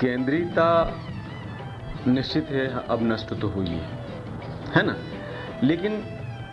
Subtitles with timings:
[0.00, 0.66] केंद्रीयता
[2.06, 3.86] निश्चित है अब नष्ट तो हुई है।
[4.76, 4.94] है ना?
[5.62, 6.02] लेकिन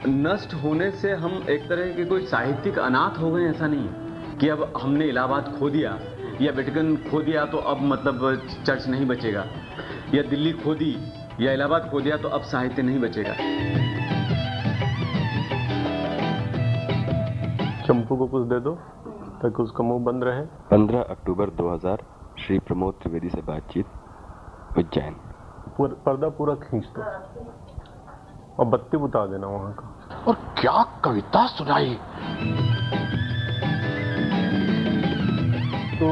[0.08, 4.50] नष्ट होने से हम एक तरह के कोई साहित्यिक अनाथ हो गए ऐसा नहीं कि
[4.50, 5.92] अब हमने इलाहाबाद खो दिया
[6.42, 9.46] या वेटिकन खो दिया तो अब मतलब चर्च नहीं बचेगा
[10.14, 10.92] या दिल्ली खो दी
[11.42, 13.34] या इलाहाबाद खो दिया तो अब साहित्य नहीं बचेगा।
[17.84, 18.76] चंपू को कुछ दे दो
[19.42, 23.86] ताकि उसका मुँह बंद रहे। 15 अक्टूबर 2000 श्री प्रमोद त्रिवेदी से बातचीत
[24.78, 25.14] उज्जैन।
[25.78, 27.02] पूर, पर्दा पूरा खींच दो।
[28.60, 29.86] और बत्ती बुता देना वहाँ का।
[30.28, 31.94] और क्या कविता सुनाई?
[36.00, 36.10] तो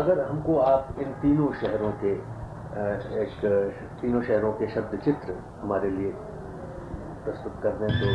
[0.00, 2.12] अगर हमको आप इन तीनों शहरों के
[3.22, 3.32] एक
[4.00, 6.12] तीनों शहरों के शब्द चित्र हमारे लिए
[7.24, 8.08] प्रस्तुत कर दें तो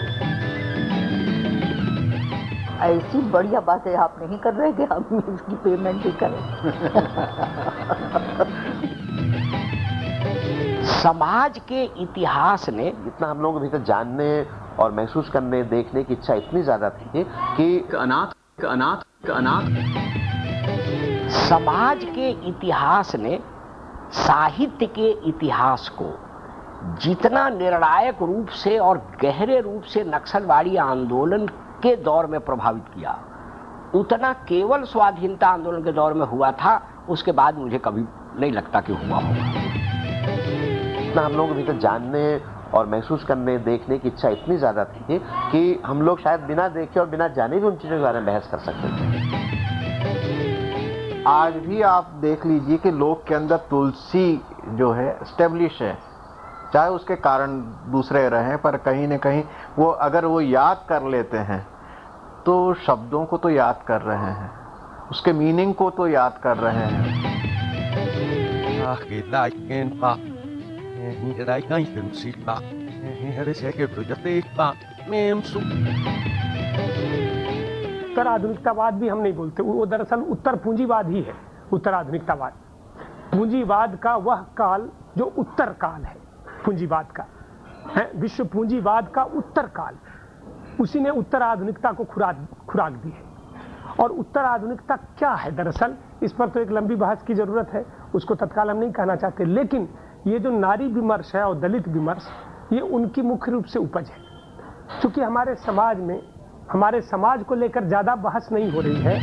[2.82, 6.42] ऐसी बढ़िया बातें आप नहीं कर रहे कि हम इसकी पेमेंट भी करें।
[10.94, 14.30] समाज के इतिहास ने जितना हम लोग के भीतर जानने
[14.80, 17.24] और महसूस करने देखने की इच्छा इतनी ज़्यादा थी
[17.58, 19.66] कि अनाथ अनाथ अनाथ।
[21.40, 23.40] समाज के इतिहास ने
[24.18, 26.12] साहित्य के इतिहास को
[27.02, 31.48] जितना निर्णायक रूप से और गहरे रूप से नक्सलवाड़ी आंदोलन
[31.80, 33.18] के दौर में प्रभावित किया।
[33.96, 38.04] उतना केवल स्वाधीनता आंदोलन के दौर में हुआ था, उसके बाद मुझे कभी
[38.40, 39.44] नहीं लगता कि हुआ होगा।
[41.00, 42.42] जितना हम लोगों के भीतर जानने
[42.74, 45.20] और महसूस करने, देखने की इच्छा इतनी ज़्यादा थी
[45.52, 48.26] कि हम लोग शायद बिना देखे और बिना जाने भी उन चीज़ों के बारे में
[48.26, 49.08] बहस कर सकते थे।
[51.28, 55.98] आज भी आप देख लीजिए कि लोग के अंदर तुलसी जो है स्टेब्लिश है।
[56.74, 57.60] चाहे उसके कारण
[57.92, 59.44] दूसरे रहें, पर कहीं न कहीं
[59.78, 61.66] वो अगर वो याद कर लेते हैं
[62.46, 64.52] तो शब्दों को तो याद कर रहे हैं,
[65.12, 67.28] उसके मीनिंग को तो याद कर रहे हैं।
[78.04, 81.34] उत्तर आधुनिकतावाद भी हम नहीं बोलते, वो दरअसल उत्तर पूंजीवाद ही है,
[81.74, 82.54] उत्तर आधुनिकतावाद।
[83.32, 86.18] पूंजीवाद का वह काल जो उत्तर काल है।
[86.66, 87.26] पूंजीवाद का,
[87.90, 88.12] है?
[88.16, 89.98] विश्व पूंजीवाद का उत्तर काल।
[90.82, 93.28] उसी ने उत्तर आधुनिकता को खुराक खुराक दी है।
[94.00, 95.96] और उत्तर आधुनिकता क्या है दरअसल?
[96.24, 99.46] इस पर तो एक लंबी बहस की ज़रूरत है, उसको तत्काल हम नहीं कहना चाहते।
[99.46, 99.88] लेकिन
[100.28, 102.28] ये जो नारी विमर्श है और दलित विमर्श,
[102.74, 104.18] ये उनकी मुख्य रूप से उपज है।
[105.02, 106.22] क्योंकि हमारे समाज में,
[106.72, 109.16] हमारे समाज को लेकर ज़्यादा बहस नहीं हो रही है।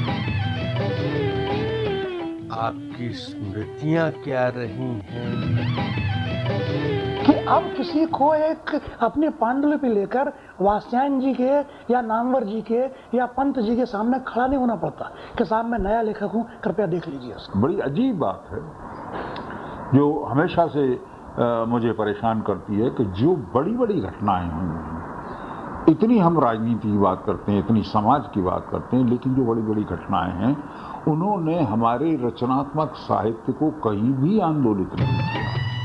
[2.52, 6.15] आपकी स्मृतियाँ क्या रही हैं?
[7.26, 8.70] कि अब किसी को एक
[9.02, 11.52] अपने पांडुलिपि लेकर वास्यायन जी के
[11.92, 12.82] या नामवर जी के
[13.16, 16.44] या पंत जी के सामने खड़ा नहीं होना पड़ता। कि साहब मैं नया लेखक हूँ
[16.64, 18.60] कृपया देख लीजिए बड़ी अजीब बात है
[19.94, 26.18] जो हमेशा से आ, मुझे परेशान करती है कि जो बड़ी बड़ी घटनाएँ हुई इतनी
[26.18, 29.62] हम राजनीति की बात करते हैं इतनी समाज की बात करते हैं लेकिन जो बड़ी
[29.62, 30.56] बड़ी घटनाएँ हैं
[31.08, 35.75] उन्होंने हमारे रचनात्मक साहित्य को कहीं भी आंदोलित नहीं किया।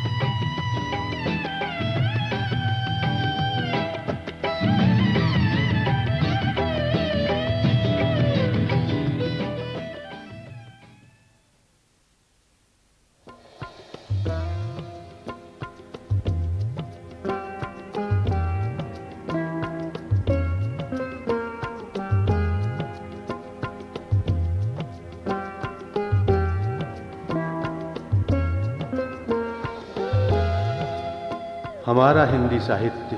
[31.92, 33.18] हमारा हिंदी साहित्य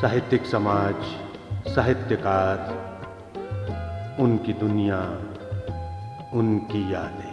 [0.00, 0.94] साहित्यिक समाज
[1.74, 2.56] साहित्यकार
[4.20, 5.00] उनकी दुनिया
[6.34, 7.27] उनकी यादें।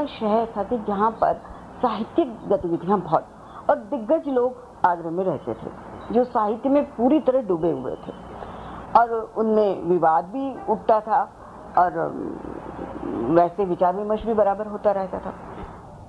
[0.00, 1.34] ऐसा शहर था कि जहाँ पर
[1.82, 3.26] साहित्यिक गतिविधियाँ बहुत
[3.70, 5.70] और दिग्गज लोग आगरा में रहते थे
[6.14, 8.12] जो साहित्य में पूरी तरह डूबे हुए थे।
[8.98, 11.20] और उनमें विवाद भी उठता था
[11.78, 11.98] और
[13.30, 15.32] वैसे विचार विमर्श भी बराबर होता रहता था।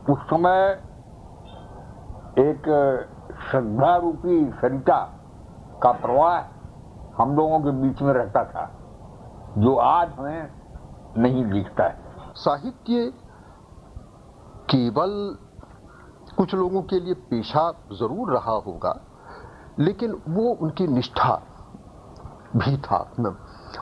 [0.10, 0.82] उस समय
[2.40, 2.70] एक
[3.52, 5.00] श्रद्धा रूपी सरिता
[5.84, 8.70] का प्रवाह हम लोगों के बीच में रहता था
[9.58, 10.50] जो आज हमें
[11.18, 11.96] नहीं दिखता है।
[12.36, 13.12] साहित्य
[14.72, 15.12] केवल
[16.38, 18.94] कुछ लोगों के लिए पेशा ज़रूर रहा होगा,
[19.80, 21.34] लेकिन वो उनकी निष्ठा
[22.56, 22.98] भी था।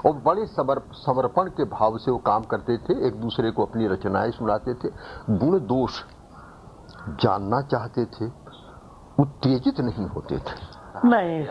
[0.05, 3.87] और बड़े समर समर्पण के भाव से वो काम करते थे, एक दूसरे को अपनी
[3.87, 4.89] रचनाएँ सुनाते थे,
[5.31, 6.01] गुण दोष
[7.17, 8.25] जानना चाहते थे,
[9.17, 10.57] उत्तेजित नहीं होते थे।
[11.05, 11.43] नहीं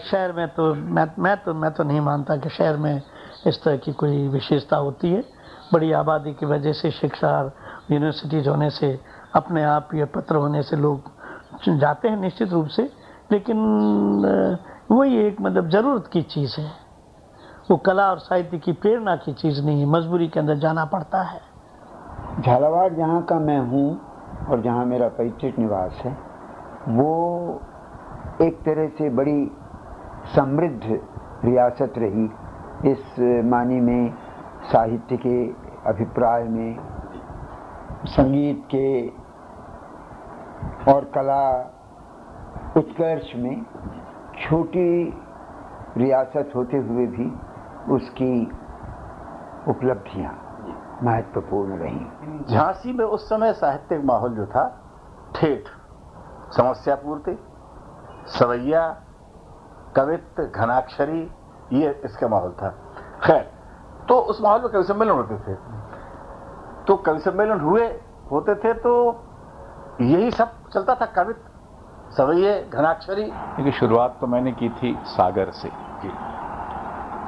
[0.00, 3.02] शहर में तो मैं मैं तो मैं तो नहीं मानता कि शहर में
[3.46, 5.22] इस तरह की कोई विशेषता होती है।
[5.72, 7.30] बड़ी आबादी की वजह से शिक्षा
[7.90, 8.98] यूनिवर्सिटीज होने से,
[9.34, 11.10] अपने आप ये पत्र होने से लोग
[11.70, 12.82] जाते हैं निश्चित रूप से,
[13.32, 13.56] लेकिन
[14.90, 16.70] वही एक मतलब ज़रूरत की चीज़ है।
[17.70, 21.22] वो कला और साहित्य की प्रेरणा की चीज़ नहीं है मजबूरी के अंदर जाना पड़ता
[21.22, 21.40] है।
[22.40, 23.88] झालावाड़ जहाँ का मैं हूँ
[24.50, 26.12] और जहाँ मेरा पैतृक निवास है,
[26.88, 27.60] वो
[28.42, 29.50] एक तरह से बड़ी
[30.34, 30.98] समृद्ध
[31.44, 32.24] रियासत रही।
[32.84, 34.12] इस मानी में
[34.72, 35.36] साहित्य के
[35.90, 36.95] अभिप्राय में
[38.06, 39.08] संगीत के
[40.92, 41.44] और कला
[42.76, 43.64] उत्कर्ष में
[44.40, 45.04] छोटी
[45.96, 47.26] रियासत होते हुए भी
[47.94, 48.32] उसकी
[49.70, 50.32] उपलब्धियाँ
[51.02, 54.64] महत्वपूर्ण रही। झांसी में उस समय साहित्यिक माहौल जो था,
[55.36, 55.68] ठेठ
[56.56, 57.38] समस्या पूर्ति
[58.38, 58.88] सवैया
[59.96, 61.20] कवित्व घनाक्षरी,
[61.72, 62.70] ये इसका माहौल था।
[63.22, 63.50] खैर
[64.08, 65.56] तो उस माहौल में कवि सम्मेलन होते थे?
[66.88, 67.86] तो कवि सम्मेलन हुए
[68.30, 68.92] होते थे तो
[70.00, 71.44] यही सब चलता था कवित
[72.16, 75.68] सवैये घनाक्षरी। देखिए शुरुआत तो मैंने की थी सागर से।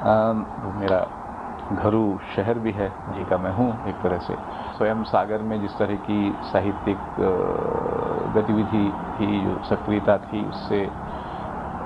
[0.01, 0.99] अम, वो मेरा
[1.73, 2.03] घरू
[2.35, 4.35] शहर भी है जी का मैं हूँ एक तरह से।
[4.77, 7.19] स्वयं सागर में जिस तरह की साहित्यिक
[8.35, 8.85] गतिविधि
[9.15, 10.87] थी जो सक्रियता थी उससे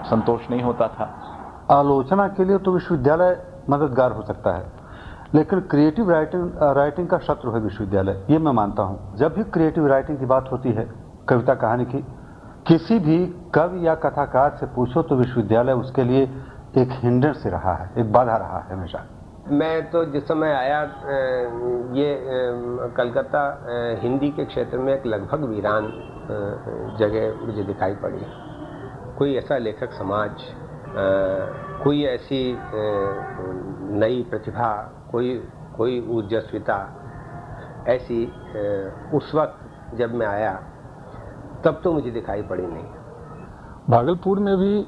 [0.10, 1.10] संतोष नहीं होता था।
[1.72, 3.36] आलोचना के लिए तो विश्वविद्यालय
[3.70, 4.83] मददगार हो सकता है।
[5.34, 9.88] लेकिन क्रिएटिव राइटिंग राइटिंग का शत्रु है विश्वविद्यालय, ये मैं मानता हूँ। जब भी क्रिएटिव
[9.88, 10.88] राइटिंग की बात होती है,
[11.30, 12.06] कविता कहानी की,
[12.68, 13.26] किसी भी
[13.56, 16.24] कवि या कथाकार से पूछो तो विश्वविद्यालय उसके लिए
[16.78, 19.06] एक हिंडर से रहा है, एक बाधा रहा है हमेशा।
[19.52, 20.82] मैं तो जिस समय आया
[21.94, 22.10] ये
[22.98, 23.44] कलकत्ता
[24.02, 25.92] हिंदी के क्षेत्र में एक लगभग वीरान
[27.00, 28.26] जगह मुझे दिखाई पड़ी।
[29.18, 30.32] कोई ऐसा लेखक समाज
[30.96, 32.42] कोई ऐसी
[34.00, 34.72] नई प्रतिभा,
[35.12, 35.36] कोई
[35.78, 36.78] कोई ऊर्जस्विता
[37.88, 38.26] ऐसी
[39.14, 40.54] उस वक्त जब मैं आया,
[41.66, 42.84] तब तो मुझे दिखाई पड़ी नहीं।
[43.90, 44.86] भागलपुर में भी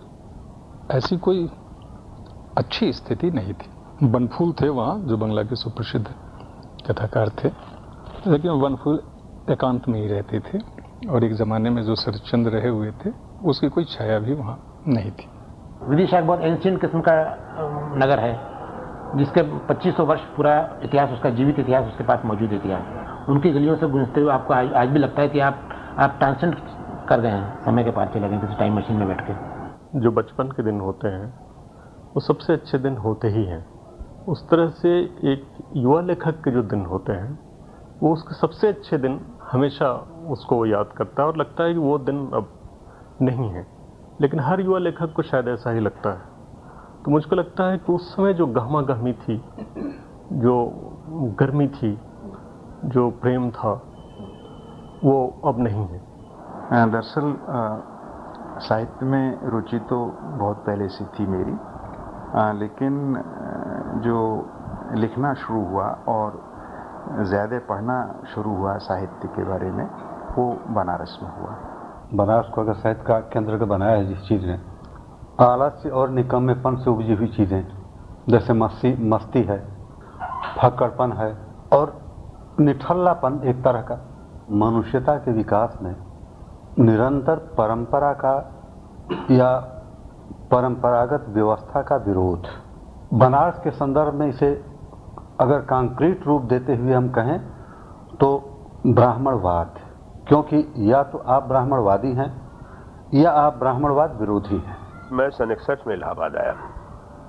[0.89, 1.49] ऐसी कोई
[2.57, 6.07] अच्छी स्थिति नहीं थी। बनफूल थे वहाँ, जो बंगला के सुप्रसिद्ध
[6.87, 7.49] कथाकार थे।
[8.27, 9.01] लेकिन बनफूल
[9.51, 10.59] एकांत में ही रहते थे,
[11.09, 13.11] और एक ज़माने में जो शरचंद रहे हुए थे,
[13.43, 15.29] उसकी कोई छाया भी वहाँ नहीं थी।
[15.81, 17.13] विदिशा एक बहुत एंशियंट किस्म का
[17.98, 23.51] नगर है जिसके 2500 वर्ष पूरा इतिहास उसका जीवित इतिहास उसके पास मौजूद इतिहास। उनकी
[23.51, 25.69] गलियों से गुजरते हुए आपको आज, आज भी लगता है कि आप
[26.00, 26.56] आप ट्रांसेंड
[27.10, 30.12] कर गए हैं समय के पास चले गए किसी टाइम मशीन में बैठ के। जो
[30.12, 31.33] बचपन के दिन होते हैं
[32.16, 33.66] वो सबसे अच्छे दिन होते ही हैं।
[34.25, 34.98] उस तरह से
[35.31, 35.45] एक
[35.75, 37.38] युवा लेखक के जो दिन होते हैं
[38.04, 39.19] वो उसके सबसे अच्छे दिन
[39.51, 39.94] हमेशा
[40.30, 42.51] उसको याद करता है और लगता है कि वो दिन अब
[43.22, 43.75] नहीं है।
[44.21, 46.33] लेकिन हर युवा लेखक को शायद ऐसा ही लगता है।
[47.06, 49.38] तो मुझको लगता है कि उस समय जो गहमा गहमी थी
[50.33, 50.56] जो
[51.39, 51.91] गर्मी थी
[52.86, 53.74] जो प्रेम था
[55.03, 56.00] वो अब नहीं है।
[56.91, 57.36] दरअसल
[58.67, 62.93] साहित्य में रुचि तो बहुत पहले से थी मेरी अ, लेकिन
[64.05, 64.17] जो
[64.95, 66.41] लिखना शुरू हुआ और
[67.24, 67.98] ज़्यादा पढ़ना
[68.34, 69.86] शुरू हुआ साहित्य के बारे में
[70.38, 70.45] वो
[70.75, 71.55] बनारस में हुआ।
[72.13, 74.59] बनारस को अगर साहित्य का केंद्र का बनाया है जिस चीज़ ने
[75.39, 77.65] आलस्य और निकम्मेपन से उपजी हुई चीज़ें,
[78.29, 79.57] जैसे मस्ती मस्ती है,
[80.62, 81.31] फक्कड़पन है,
[81.74, 81.93] और
[82.59, 84.00] निठल्लापन एक तरह का,
[84.51, 85.95] मनुष्यता के विकास में
[86.79, 88.35] निरंतर परंपरा का
[89.31, 89.55] या
[90.51, 92.47] परंपरागत व्यवस्था का विरोध।
[93.13, 94.53] बनारस के संदर्भ में इसे
[95.39, 97.39] अगर कंक्रीट रूप देते हुए हम कहें
[98.19, 98.29] तो
[98.88, 99.79] ब्राह्मणवाद।
[100.27, 102.41] क्योंकि या तो आप ब्राह्मणवादी हैं
[103.13, 104.77] या आप ब्राह्मणवाद विरोधी हैं।
[105.12, 106.55] मैं सन इकसठ में इलाहाबाद आया।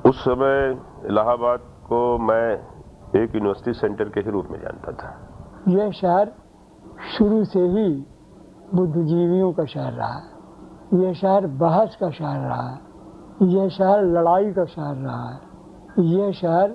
[0.06, 2.54] उस समय इलाहाबाद को मैं
[3.22, 5.14] एक यूनिवर्सिटी सेंटर के ही रूप में जानता था।
[5.68, 6.32] यह शहर
[7.18, 8.06] शुरू से ही
[8.74, 10.22] बुद्धिजीवियों का शहर रहा। है
[10.94, 12.78] यह शहर बहस का शहर रहा। है
[13.42, 15.40] यह शहर लड़ाई का शहर रहा। है
[15.98, 16.74] यह शहर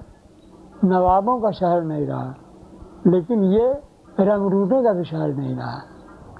[0.84, 2.36] नवाबों का शहर नहीं रहा।
[3.08, 3.74] लेकिन ये
[4.20, 5.91] रंगरूटों का भी शहर नहीं रहा।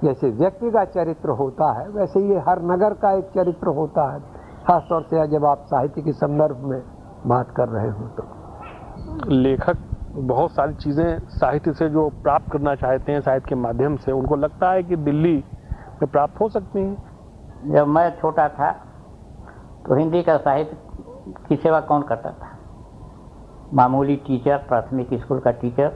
[0.04, 4.20] जैसे व्यक्ति का चरित्र होता है वैसे ये हर नगर का एक चरित्र होता है।
[4.66, 6.82] खासतौर से जब आप साहित्य के संदर्भ में
[7.26, 9.76] बात कर रहे हो तो। लेखक
[10.14, 14.36] बहुत सारी चीज़ें साहित्य से जो प्राप्त करना चाहते हैं साहित्य के माध्यम से उनको
[14.36, 15.34] लगता है कि दिल्ली
[16.02, 18.70] में प्राप्त हो सकती हैं। जब मैं छोटा था
[19.86, 20.76] तो हिंदी का साहित्य
[21.48, 22.48] की सेवा कौन करता था?
[23.74, 25.88] मामूली टीचर प्राथमिक स्कूल का टीचर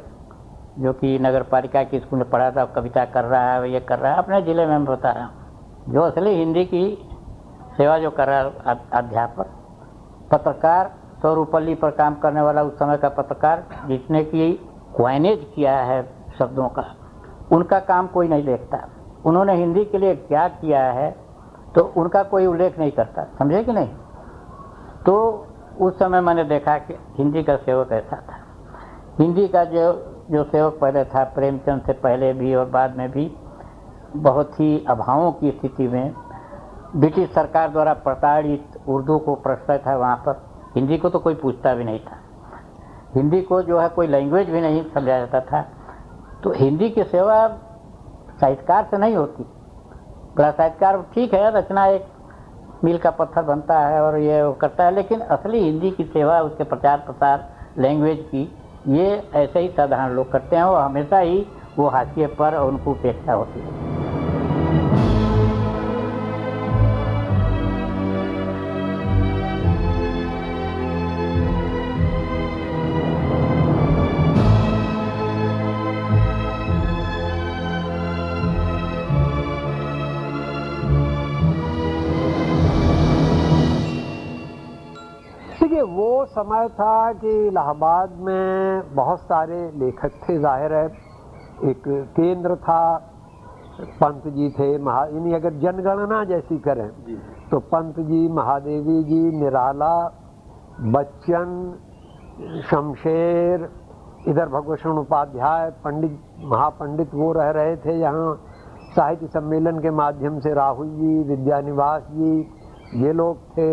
[0.77, 3.99] जो कि नगर पालिका के स्कूल में पढ़ा था, कविता कर रहा है, ये कर
[3.99, 6.85] रहा है, अपने ज़िले में बता रहा हूँ। जो असली हिंदी की
[7.77, 9.47] सेवा जो कर रहा है अध्यापक,
[10.33, 10.91] पत्रकार,
[11.21, 14.53] स्वरूपल्ली पर काम करने वाला उस समय का पत्रकार, जिसने की
[14.97, 16.03] क्वाइनेज किया है
[16.39, 16.85] शब्दों का,
[17.53, 18.79] उनका काम कोई नहीं देखता।
[19.25, 21.11] उन्होंने हिंदी के लिए क्या किया है
[21.75, 23.89] तो उनका कोई उल्लेख नहीं करता, समझे कि नहीं?
[25.07, 25.15] तो
[25.81, 28.39] उस समय मैंने देखा कि हिंदी का सेवक ऐसा था।
[29.19, 29.91] हिंदी का जो
[30.31, 33.37] जो सेवक पहले था, प्रेमचंद से पहले भी और बाद में भी,
[34.17, 36.15] बहुत ही अभावों की स्थिति में
[36.97, 40.43] ब्रिटिश सरकार द्वारा प्रताड़ित उर्दू को प्रश्रय था वहाँ पर।
[40.75, 42.19] हिंदी को तो कोई पूछता भी नहीं था।
[43.15, 45.61] हिंदी को जो है कोई लैंग्वेज भी नहीं समझा जाता था।
[46.43, 47.49] तो हिंदी की सेवा
[48.41, 49.45] साहित्यकार से नहीं होती।
[50.37, 52.07] बड़ा साहित्यकार ठीक है, रचना एक
[52.85, 56.65] मील का पत्थर बनता है और ये करता है, लेकिन असली हिंदी की सेवा, उसके
[56.65, 61.47] प्रचार प्रसार लैंग्वेज की ये ऐसे ही साधारण लोग करते हैं और हमेशा ही
[61.79, 63.96] वो हाशिए पर उनको उपेक्षा होती है।
[86.67, 90.87] समय था कि इलाहाबाद में बहुत सारे लेखक थे ज़ाहिर है।
[91.65, 91.83] एक
[92.17, 92.83] केंद्र था
[94.01, 96.89] पंत जी थे महा यानी अगर जनगणना जैसी करें
[97.51, 99.95] तो पंत जी महादेवी जी निराला
[100.93, 101.49] बच्चन
[102.71, 103.69] शमशेर
[104.29, 108.35] इधर भगवत उपाध्याय पंडित महापंडित वो रह रहे थे यहाँ।
[108.97, 113.69] साहित्य सम्मेलन के माध्यम से राहुल जी विद्यानिवास जी ये लोग थे।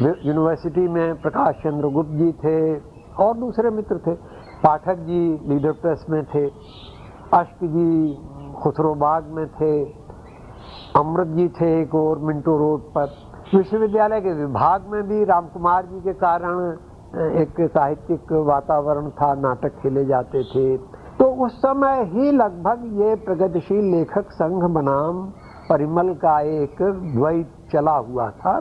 [0.00, 2.78] यूनिवर्सिटी में प्रकाश चंद्र गुप्त जी थे
[3.24, 4.14] और दूसरे मित्र थे।
[4.62, 6.46] पाठक जी लीडर प्रेस में थे।
[7.34, 8.14] अष्ट जी
[8.62, 9.84] खुसरो बाग में थे।
[10.96, 13.12] अमृत जी थे एक और मिंटो रोड पर।
[13.54, 16.76] विश्वविद्यालय के विभाग में भी राम कुमार जी के कारण
[17.40, 20.76] एक साहित्यिक वातावरण था, नाटक खेले जाते थे।
[21.18, 25.26] तो उस समय ही लगभग ये प्रगतिशील लेखक संघ बनाम
[25.70, 28.60] परिमल का एक द्वैत चला हुआ था।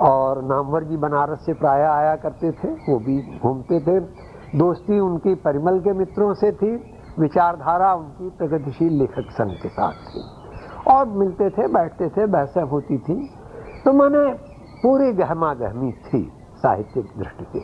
[0.00, 4.00] और नामवर जी बनारस से प्राय आया करते थे, वो भी घूमते थे।
[4.58, 10.22] दोस्ती उनकी परिमल के मित्रों से थी, विचारधारा उनकी प्रगतिशील लेखक संघ के साथ थी।
[10.92, 13.30] और मिलते थे, बैठते थे, बहसें होती थी।
[13.84, 14.32] तो मैंने
[14.82, 17.60] पूरी गहमा गहमी थी साहित्यिक दृष्टि से।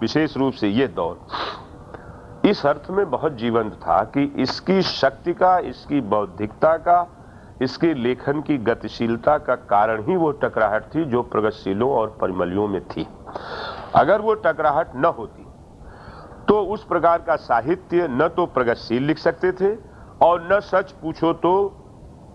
[0.00, 1.20] विशेष रूप से ये दौर
[2.44, 7.02] इस अर्थ में बहुत जीवंत था कि इसकी शक्ति का, इसकी बौद्धिकता का
[7.62, 12.80] इसके लेखन की गतिशीलता का कारण ही वो टकराहट थी जो प्रगतिशीलों और परिमलियों में
[12.88, 13.06] थी।
[13.96, 15.46] अगर वो टकराहट न होती
[16.48, 19.74] तो उस प्रकार का साहित्य न तो प्रगतिशील लिख सकते थे
[20.22, 21.52] और न सच पूछो तो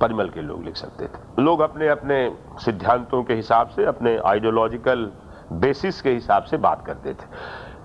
[0.02, 2.18] परिमल के लोग लिख सकते थे। लोग अपने अपने
[2.60, 5.12] सिद्धांतों के हिसाब से, अपने आइडियोलॉजिकल
[5.54, 7.28] बेसिस के हिसाब से बात करते थे।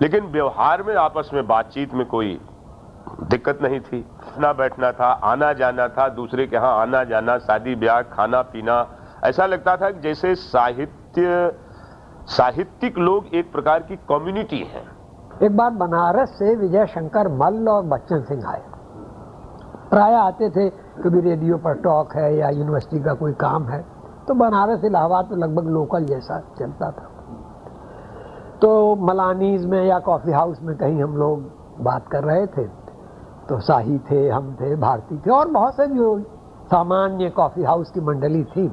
[0.03, 2.39] लेकिन व्यवहार में आपस में बातचीत में कोई
[3.23, 7.75] दिक्कत नहीं थी। उठना बैठना था, आना जाना था, दूसरे के यहाँ आना जाना, शादी
[7.75, 8.87] ब्याह, खाना पीना।
[9.25, 11.59] ऐसा लगता था कि जैसे साहित्य,
[12.27, 14.83] साहित्यिक लोग एक प्रकार की कम्युनिटी है।
[15.43, 18.63] एक बार बनारस से विजय शंकर मल्ल और बच्चन सिंह आए।
[19.91, 23.85] प्राय आते थे, कभी रेडियो पर टॉक है या यूनिवर्सिटी का कोई काम है?
[24.29, 27.11] तो बनारस, इलाहाबाद तो लगभग लोकल जैसा चलता था।
[28.63, 31.41] तो मलानीज में या कॉफ़ी हाउस में कहीं हम लोग
[31.81, 32.84] बात कर रहे थे।
[33.49, 36.19] तो शाही थे हम थे भारती थे और बहुत से जो
[36.71, 38.69] सामान्य कॉफ़ी हाउस की मंडली थी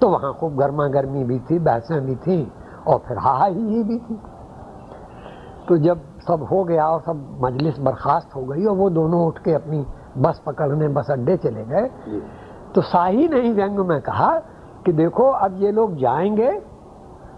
[0.00, 2.40] तो वहाँ खूब गर्मा गर्मी भी थी बहसें भी थी
[2.86, 4.18] और फिर हा ही ही भी थी।
[5.68, 9.38] तो जब सब हो गया और सब मजलिस बर्खास्त हो गई और वो दोनों उठ
[9.38, 9.84] के अपनी
[10.18, 11.90] बस पकड़ने बस अड्डे चले गए
[12.74, 14.32] तो शाही ने ही व्यंग में कहा
[14.86, 16.50] कि देखो अब ये लोग जाएँगे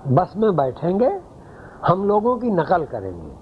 [0.08, 1.10] बस में बैठेंगे
[1.86, 3.41] हम लोगों की नकल करेंगे।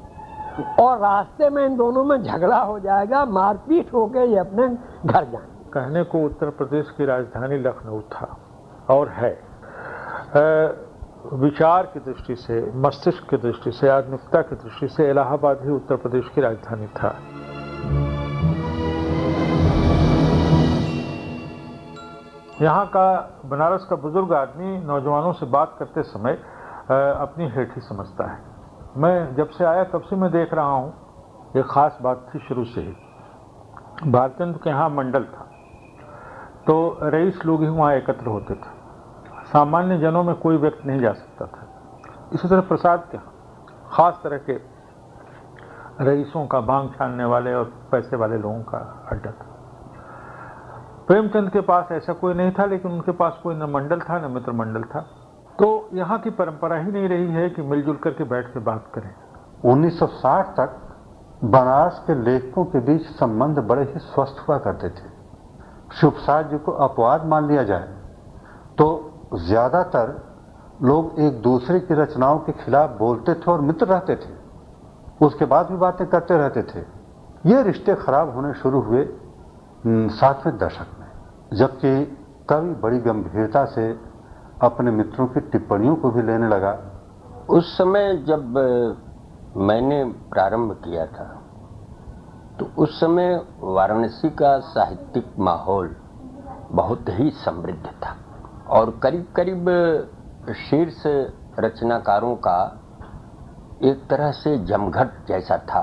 [0.81, 4.69] और रास्ते में इन दोनों में झगड़ा हो जाएगा मारपीट होकर ये अपने
[5.07, 8.37] घर जाएँगे। कहने को उत्तर प्रदेश की राजधानी लखनऊ था
[8.91, 9.43] और है।
[10.37, 10.73] अ,
[11.33, 15.97] विचार की दृष्टि से मस्तिष्क की दृष्टि से आधुनिकता की दृष्टि से इलाहाबाद ही उत्तर
[15.97, 17.17] प्रदेश की राजधानी था।
[22.63, 26.33] यहाँ का बनारस का बुज़ुर्ग आदमी नौजवानों से बात करते समय
[27.21, 28.50] अपनी हेठी समझता है।
[28.97, 30.95] मैं जब से आया तब से मैं देख रहा हूँ,
[31.57, 32.97] ये खास बात थी शुरू से ही।
[34.11, 35.47] भारतेंद्र के यहाँ मंडल था।
[36.67, 38.81] तो रईस लोग ही वहाँ एकत्र होते थे।
[39.45, 41.67] सामान्य जनों में कोई व्यक्ति नहीं जा सकता था।
[42.33, 43.33] इसी तरह प्रसाद के यहाँ,
[43.93, 44.81] खास तरह के
[46.05, 49.47] रईसों का भाँग छानने वाले और पैसे वाले लोगों का अड्डा था।
[51.07, 54.31] प्रेमचंद के पास ऐसा कोई नहीं था, लेकिन उनके पास कोई न मंडल था, न
[54.31, 55.07] मित्र मंडल था।
[55.61, 59.11] तो यहाँ की परंपरा ही नहीं रही है कि मिलजुल करके बैठ के बात करें।
[59.67, 60.79] 1960 तक
[61.47, 65.09] बनारस के लेखकों के बीच संबंध बड़े ही स्वस्थ हुआ करते थे।
[65.91, 66.17] शुभ
[66.51, 67.89] जी को अपवाद मान लिया जाए
[68.79, 68.89] तो
[69.39, 70.17] ज़्यादातर
[70.83, 74.35] लोग एक दूसरे की रचनाओं के खिलाफ बोलते थे और मित्र रहते थे।
[75.21, 76.81] उसके बाद भी बातें करते रहते थे।
[77.47, 79.09] ये रिश्ते खराब होने शुरू हुए
[80.11, 81.11] सातवें दशक में,
[81.53, 81.93] जबकि
[82.49, 83.93] कवि बड़ी गंभीरता से
[84.63, 86.79] अपने मित्रों की टिप्पणियों को भी लेने लगा।
[87.51, 88.57] उस समय जब
[89.57, 91.25] मैंने प्रारंभ किया था
[92.59, 95.95] तो उस समय वाराणसी का साहित्यिक माहौल
[96.73, 98.15] बहुत ही समृद्ध था
[98.69, 99.71] और करीब करीब
[100.61, 101.03] शीर्ष
[101.59, 102.59] रचनाकारों का
[103.83, 105.83] एक तरह से जमघट जैसा था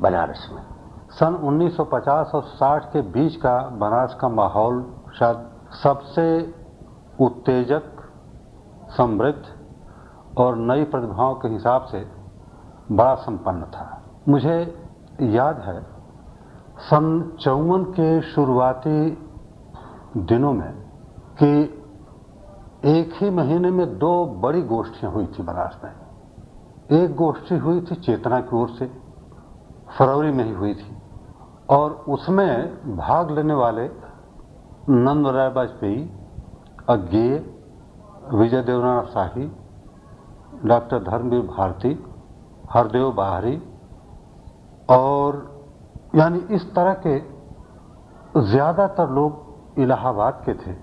[0.00, 0.62] बनारस में।
[1.10, 4.80] सन 1950 और 60 के बीच का बनारस का माहौल
[5.18, 5.38] शायद
[5.82, 6.26] सबसे
[7.20, 7.82] उत्तेजक,
[8.96, 9.44] समृद्ध
[10.38, 12.06] और नई प्रतिभाओं के हिसाब से
[12.92, 14.58] बड़ा संपन्न था। मुझे
[15.20, 15.80] याद है,
[16.78, 19.10] सन चौवन के शुरुआती
[20.16, 20.72] दिनों में
[21.42, 21.82] कि
[22.84, 27.94] एक ही महीने में दो बड़ी गोष्ठियाँ हुई थी बनारस में। एक गोष्ठी हुई थी
[27.94, 28.86] चेतना की ओर से,
[29.98, 30.96] फरवरी में ही हुई थी,
[31.70, 33.88] और उसमें भाग लेने वाले
[34.88, 36.10] नंद राय वाजपेयी
[36.88, 37.36] अज्ञेय
[38.32, 39.46] विजय देवनाथ शाही
[40.64, 41.90] डॉक्टर धर्मवीर भारती,
[42.70, 43.56] हरदेव बाहरी,
[44.88, 47.18] और यानी इस तरह के
[48.42, 50.74] ज़्यादातर लोग इलाहाबाद के थे।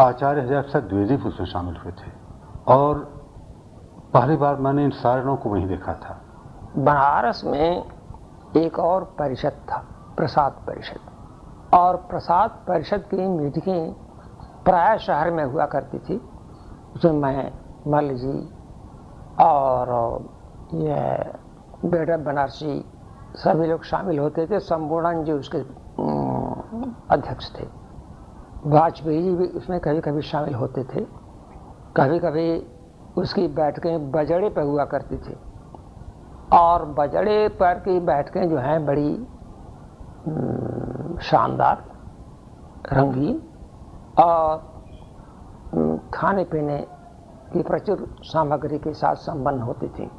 [0.00, 2.10] आचार्य हज़ार से द्विवेदी उसमें शामिल हुए थे।
[2.68, 2.98] और
[4.14, 6.20] पहली बार मैंने इन सारे लोगों को वहीं देखा था।
[6.78, 7.84] बनारस में
[8.56, 9.84] एक और परिषद था,
[10.16, 14.07] प्रसाद परिषद। और प्रसाद परिषद की मीटिंगें
[14.64, 16.16] प्राय शहर में हुआ करती थी।
[16.96, 17.52] उसमें मैं
[17.86, 18.48] मल जी
[19.40, 19.88] और
[20.74, 21.32] ये
[21.88, 22.84] बेटा बनारसी
[23.34, 25.58] सभी लोग शामिल होते थे। संपूर्ण जी उसके
[27.10, 27.66] अध्यक्ष थे।
[28.66, 31.06] वाजपेयी जी भी उसमें कभी कभी शामिल होते थे।
[31.96, 32.66] कभी कभी
[33.16, 35.36] उसकी बैठकें बजड़े पर हुआ करती थी।
[36.52, 39.14] और बजड़े पर की बैठकें जो हैं बड़ी
[41.22, 41.84] शानदार,
[42.92, 43.42] रंगीन
[44.20, 44.66] और
[46.14, 46.78] खाने पीने
[47.52, 50.10] की प्रचुर सामग्री के साथ संपन्न होती थी।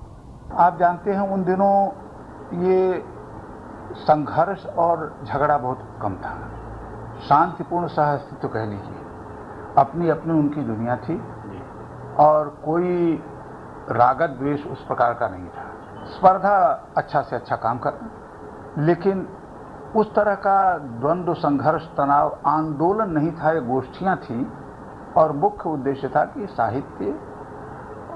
[0.58, 1.88] आप जानते हैं, उन दिनों
[2.64, 3.04] ये
[3.96, 6.36] संघर्ष और झगड़ा बहुत कम था।
[7.28, 8.98] शांतिपूर्ण सह अस्तित्व कह लीजिए।
[9.78, 11.22] अपनी अपनी उनकी दुनिया थी
[12.20, 13.16] और कोई
[13.90, 15.66] रागत द्वेष उस प्रकार का नहीं था।
[16.06, 16.56] स्पर्धा
[16.98, 19.28] अच्छा से अच्छा काम करना लेकिन
[19.96, 24.48] उस तरह का द्वंद्व, संघर्ष, तनाव, आंदोलन नहीं था, ये गोष्ठियाँ थी।
[25.18, 27.20] और मुख्य उद्देश्य था कि साहित्य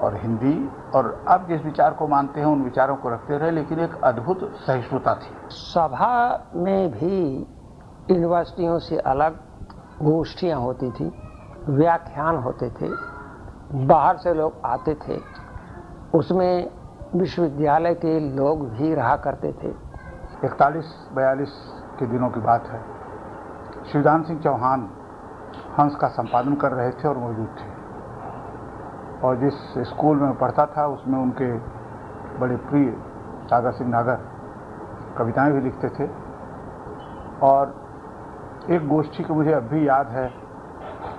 [0.00, 3.80] और हिंदी और अब जिस विचार को मानते हैं, उन विचारों को रखते रहे, लेकिन
[3.80, 7.46] एक अद्भुत सहिष्णुता थी। सभा में भी
[8.10, 9.36] यूनिवर्सिटियों से अलग
[10.02, 11.12] गोष्ठियाँ होती थी,
[11.68, 12.88] व्याख्यान होते थे,
[13.86, 15.20] बाहर से लोग आते थे,
[16.14, 16.70] उसमें
[17.14, 19.83] विश्वविद्यालय के लोग भी रहा करते थे।
[20.44, 22.84] इकतालीस बयालीस के दिनों की बात है।
[23.92, 24.90] शिवदान सिंह चौहान
[25.78, 27.74] हंस का संपादन कर रहे थे और मौजूद थे।
[29.26, 31.52] और जिस स्कूल में पढ़ता था, उसमें उनके
[32.38, 32.96] बड़े प्रिय
[33.44, 34.18] सागर सिंह नागर
[35.18, 36.10] कविताएँ भी लिखते थे।
[37.42, 37.74] और
[38.70, 40.34] एक गोष्ठी को मुझे अब भी याद है,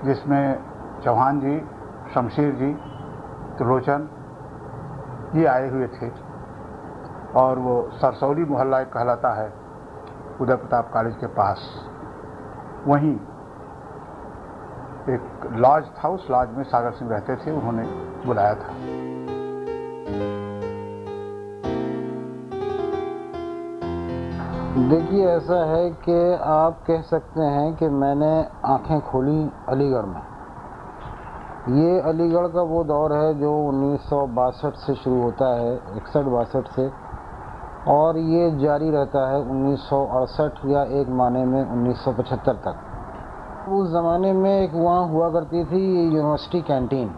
[0.06, 0.64] जिसमें
[1.04, 1.70] चौहान जी,
[2.14, 2.74] शमशेर जी,
[3.58, 4.10] त्रिलोचन,
[5.36, 6.25] ये आए हुए थे।
[7.36, 9.54] और वो सरसौली मोहल्ला कहलाता है,
[10.42, 11.90] उदय प्रताप कॉलेज के पास।
[12.88, 13.16] वहीं
[15.10, 17.84] एक लॉज था, उस लॉज में सागर सिंह रहते थे, उन्होंने
[18.26, 18.74] बुलाया था।
[24.90, 30.22] देखिए, ऐसा है कि आप कह सकते हैं कि मैंने आँखें खोली अलीगढ़ में।
[31.84, 36.24] ये अलीगढ़ का वो दौर है जो उन्नीस सौ बासठ से शुरू होता है, इकसठ
[36.24, 37.05] बासठ से।
[37.88, 43.90] और ये जारी रहता है उन्नीस सौ अड़सठ या एक माने में 1975 तक। उस
[43.92, 47.14] ज़माने में एक वहाँ हुआ करती थी यूनिवर्सिटी कैंटीन,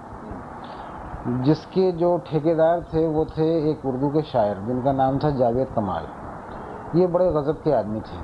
[1.44, 6.08] जिसके जो ठेकेदार थे, वो थे एक उर्दू के शायर, जिनका नाम था जावेद कमाल।
[6.96, 8.18] ये बड़े गज़ब के आदमी थे,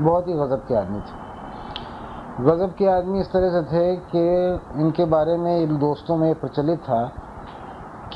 [0.00, 1.24] बहुत ही गज़ब के आदमी थे।
[2.44, 6.80] गजब के आदमी इस तरह से थे कि इनके बारे में, इन दोस्तों में प्रचलित
[6.80, 7.02] था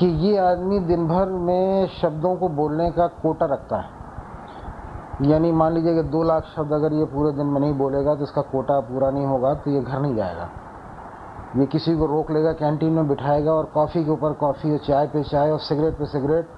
[0.01, 5.73] कि ये आदमी दिन भर में शब्दों को बोलने का कोटा रखता है। यानी मान
[5.73, 8.79] लीजिए कि दो लाख शब्द अगर ये पूरे दिन में नहीं बोलेगा तो इसका कोटा
[8.79, 10.49] पूरा नहीं होगा तो ये घर नहीं जाएगा।
[11.57, 15.07] ये किसी को रोक लेगा, कैंटीन में बिठाएगा और कॉफ़ी के ऊपर कॉफ़ी और चाय
[15.07, 16.49] पे चाय और सिगरेट पे सिगरेट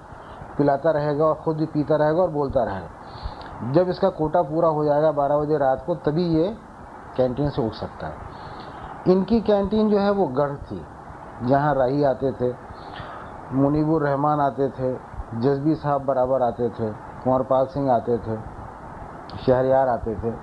[0.58, 4.86] पिलाता रहेगा और ख़ुद भी पीता रहेगा और बोलता रहेगा। जब इसका कोटा पूरा हो
[4.86, 6.56] जाएगा बारह बजे रात को, तभी ये
[7.18, 10.82] कैंटीन से उठ सकता है। इनकी कैंटीन जो है वो गढ़ थी,
[11.44, 12.52] जहाँ राही आते थे।
[13.54, 14.94] मुनीबुर रहमान आते थे,
[15.36, 16.90] जजबी साहब बराबर आते थे,
[17.24, 18.38] कुंवरपाल सिंह आते थे,
[19.46, 20.34] शहरियार आते थे।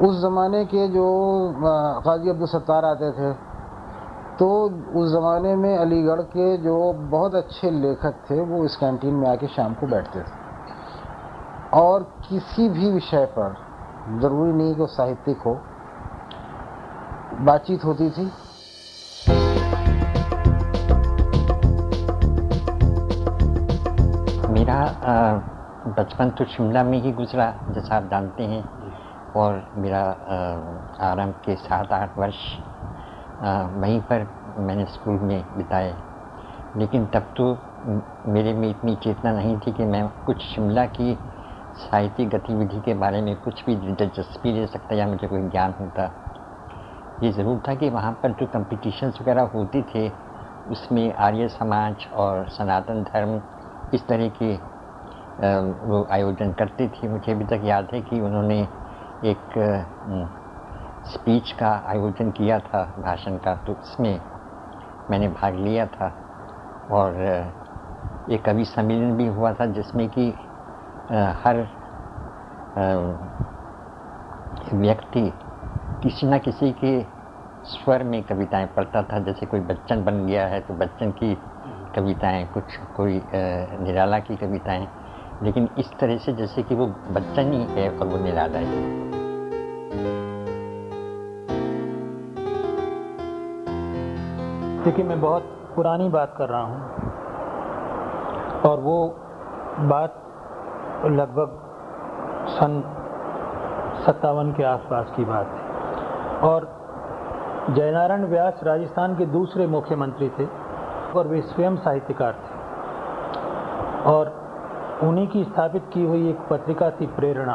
[0.00, 1.06] उस ज़माने के जो
[2.04, 3.32] काजी अब्दुल सत्तार आते थे
[4.38, 4.48] तो
[4.96, 9.46] उस ज़माने में अलीगढ़ के जो बहुत अच्छे लेखक थे, वो इस कैंटीन में आके
[9.46, 10.40] शाम को बैठते थे।
[11.74, 13.54] और किसी भी विषय पर,
[14.20, 15.54] ज़रूरी नहीं कि साहित्यिक हो,
[17.40, 18.30] बातचीत होती थी।
[25.02, 28.64] बचपन तो शिमला में ही गुजरा, जैसा आप जानते हैं।
[29.36, 30.00] और मेरा
[31.00, 32.36] आरंभ के सात आठ वर्ष
[33.42, 34.26] वहीं पर
[34.58, 35.94] मैंने स्कूल में बिताए।
[36.76, 37.46] लेकिन तब तो
[38.32, 41.14] मेरे में इतनी चेतना नहीं थी कि मैं कुछ शिमला की
[41.78, 46.10] साहित्यिक गतिविधि के बारे में कुछ भी दिलचस्पी ले सकता या मुझे कोई ज्ञान होता।
[47.22, 50.08] ये ज़रूर था कि वहाँ पर जो कंपटीशन्स वगैरह होते थे,
[50.70, 53.40] उसमें आर्य समाज और सनातन धर्म
[53.94, 54.54] इस तरह के
[55.38, 58.60] वो आयोजन करती थी। मुझे अभी तक याद है कि उन्होंने
[59.22, 59.58] एक
[61.04, 64.20] स्पीच का आयोजन किया था, भाषण का। तो उसमें
[65.10, 66.08] मैंने भाग लिया था
[66.90, 67.16] और
[68.26, 70.28] एक कवि सम्मेलन भी हुआ था जिसमें कि
[71.42, 71.66] हर
[74.74, 75.30] व्यक्ति
[76.02, 77.00] किसी न किसी के
[77.64, 81.34] स्वर में कविताएँ पढ़ता था। जैसे कोई बच्चन बन गया है तो बच्चन की
[81.94, 84.86] कविताएँ, कुछ कोई निराला की कविताएँ
[85.42, 89.00] लेकिन इस तरह से जैसे कि वो बच्चन ही है और वो निराला है।
[94.84, 95.42] देखिए, मैं बहुत
[95.76, 96.80] पुरानी बात कर रहा हूँ
[98.62, 98.96] और वो
[99.88, 100.14] बात
[101.06, 101.58] लगभग
[102.48, 102.82] सन
[104.06, 105.60] सत्तावन के आसपास की बात है।
[106.42, 106.68] और
[107.70, 110.46] जयनारायण व्यास राजस्थान के दूसरे मुख्यमंत्री थे
[111.12, 112.50] और वे स्वयं साहित्यकार थे।
[114.10, 114.31] और
[115.02, 117.54] उन्हीं की स्थापित की हुई एक पत्रिका थी प्रेरणा।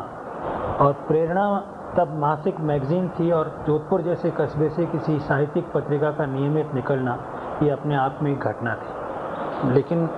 [0.81, 1.59] और प्रेरणा
[1.97, 7.17] तब मासिक मैगजीन थी और जोधपुर जैसे कस्बे से किसी साहित्यिक पत्रिका का नियमित निकलना
[7.63, 10.09] ये अपने आप में एक घटना थी। लेकिन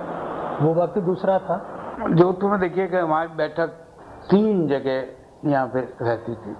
[0.62, 1.56] वो वक्त दूसरा था।
[2.10, 3.66] जोधपुर में देखिए कि हमारी बैठक
[4.30, 6.56] तीन जगह यहाँ पे रहती थी।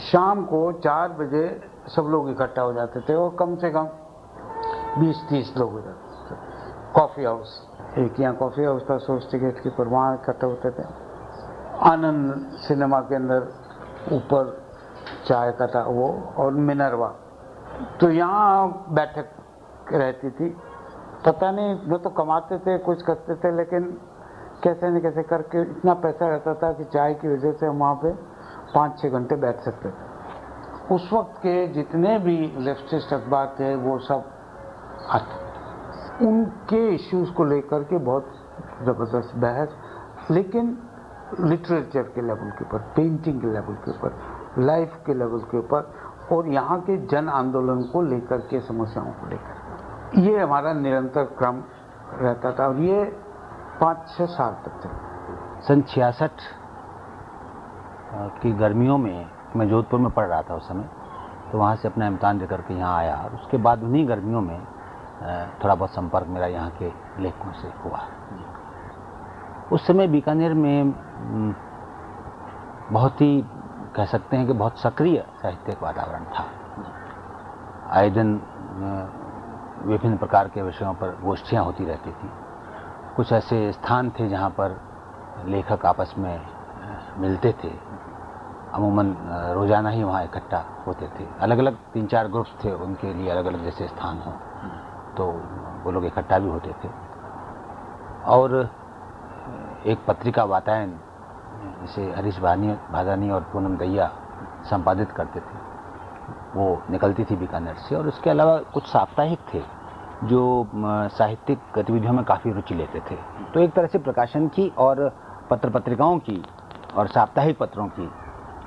[0.00, 3.88] शाम को चार बजे सब लोग इकट्ठा हो जाते थे और कम से कम
[4.98, 6.07] बीस तीस लोग हो जाते
[6.98, 7.50] कॉफ़ी हाउस।
[7.98, 10.82] एक यहाँ कॉफ़ी हाउस था सोच टिकट की वहाँ इकट्ठा होते थे।
[11.80, 13.48] आनंद सिनेमा के अंदर
[14.12, 14.50] ऊपर
[15.26, 16.08] चाय का था वो
[16.38, 17.08] और मिनरवा।
[18.00, 19.28] तो यहाँ बैठक
[19.92, 20.48] रहती थी।
[21.26, 23.98] पता नहीं, वो तो कमाते थे, कुछ करते थे, लेकिन
[24.64, 27.94] कैसे न कैसे करके इतना पैसा रहता था कि चाय की वजह से हम वहाँ
[27.94, 28.12] पे
[28.74, 33.98] पाँच छः घंटे बैठ सकते थे। उस वक्त के जितने भी लेफ्टिस्ट अखबार थे, वो
[33.98, 34.24] सब
[35.10, 35.37] आते
[36.22, 38.32] उनके इश्यूज़ को लेकर के बहुत
[38.84, 39.76] ज़बरदस्त बहस,
[40.30, 40.76] लेकिन
[41.40, 44.10] लिटरेचर के लेवल के ऊपर पेंटिंग के लेवल के ऊपर
[44.60, 45.92] लाइफ के लेवल के ऊपर,
[46.32, 51.62] और यहाँ के जन आंदोलन को लेकर के समस्याओं को लेकर ये हमारा निरंतर क्रम
[52.14, 53.04] रहता था, और ये
[53.80, 56.40] पाँच छः साल तक चला। सन छियासठ
[58.42, 59.26] की गर्मियों में
[59.56, 60.88] मैं जोधपुर में पढ़ रहा था उस समय
[61.52, 64.58] तो वहाँ से अपना इम्तहान देकर के यहाँ आया, और उसके बाद उन्हीं गर्मियों में
[65.20, 68.00] थोड़ा बहुत संपर्क मेरा यहाँ के लेखकों से हुआ।
[69.72, 70.92] उस समय बीकानेर में
[72.92, 73.44] बहुत ही
[73.96, 76.44] कह सकते हैं कि बहुत सक्रिय साहित्यिक वातावरण था।
[77.90, 78.34] आए दिन
[79.84, 82.30] विभिन्न प्रकार के विषयों पर गोष्ठियाँ होती रहती थी।
[83.16, 84.80] कुछ ऐसे स्थान थे जहाँ पर
[85.46, 86.40] लेखक आपस में
[87.18, 87.70] मिलते थे।
[88.74, 89.14] अमूमन
[89.54, 93.46] रोज़ाना ही वहाँ इकट्ठा होते थे। अलग अलग तीन चार ग्रुप्स थे उनके लिए अलग
[93.46, 94.32] अलग जैसे स्थान हों।
[95.18, 95.26] तो
[95.84, 96.88] वो लोग इकट्ठा भी होते थे।
[98.26, 98.54] और
[99.86, 100.98] एक पत्रिका वातायन,
[101.80, 104.10] जिसे हरीश भानी, भादानी और पूनम दैया
[104.70, 105.56] संपादित करते थे,
[106.54, 109.62] वो निकलती थी बीकानेर से। और उसके अलावा कुछ साप्ताहिक थे,
[110.24, 113.16] जो साहित्यिक गतिविधियों में काफ़ी रुचि लेते थे।
[113.54, 115.08] तो एक तरह से प्रकाशन की और
[115.50, 116.42] पत्र पत्रिकाओं की
[116.96, 118.10] और साप्ताहिक पत्रों की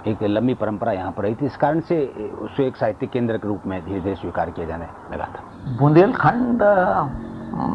[0.08, 2.06] एक लंबी परंपरा यहाँ पर रही थी। इस कारण से
[2.42, 6.64] उसको एक साहित्यिक केंद्र के रूप में धीरे धीरे स्वीकार किया जाने लगा था। बुंदेलखंड,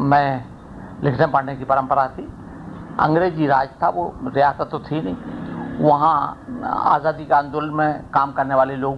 [0.01, 0.45] में
[1.03, 2.27] लिखने पढ़ने की परंपरा थी।
[2.99, 5.15] अंग्रेज़ी राज था, वो रियासत तो थी नहीं।
[5.79, 8.97] वहाँ आज़ादी के आंदोलन में काम करने वाले लोग,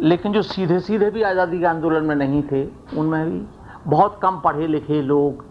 [0.00, 2.64] लेकिन जो सीधे सीधे भी आज़ादी के आंदोलन में नहीं थे,
[2.96, 3.46] उनमें भी
[3.86, 5.44] बहुत कम पढ़े लिखे लोग,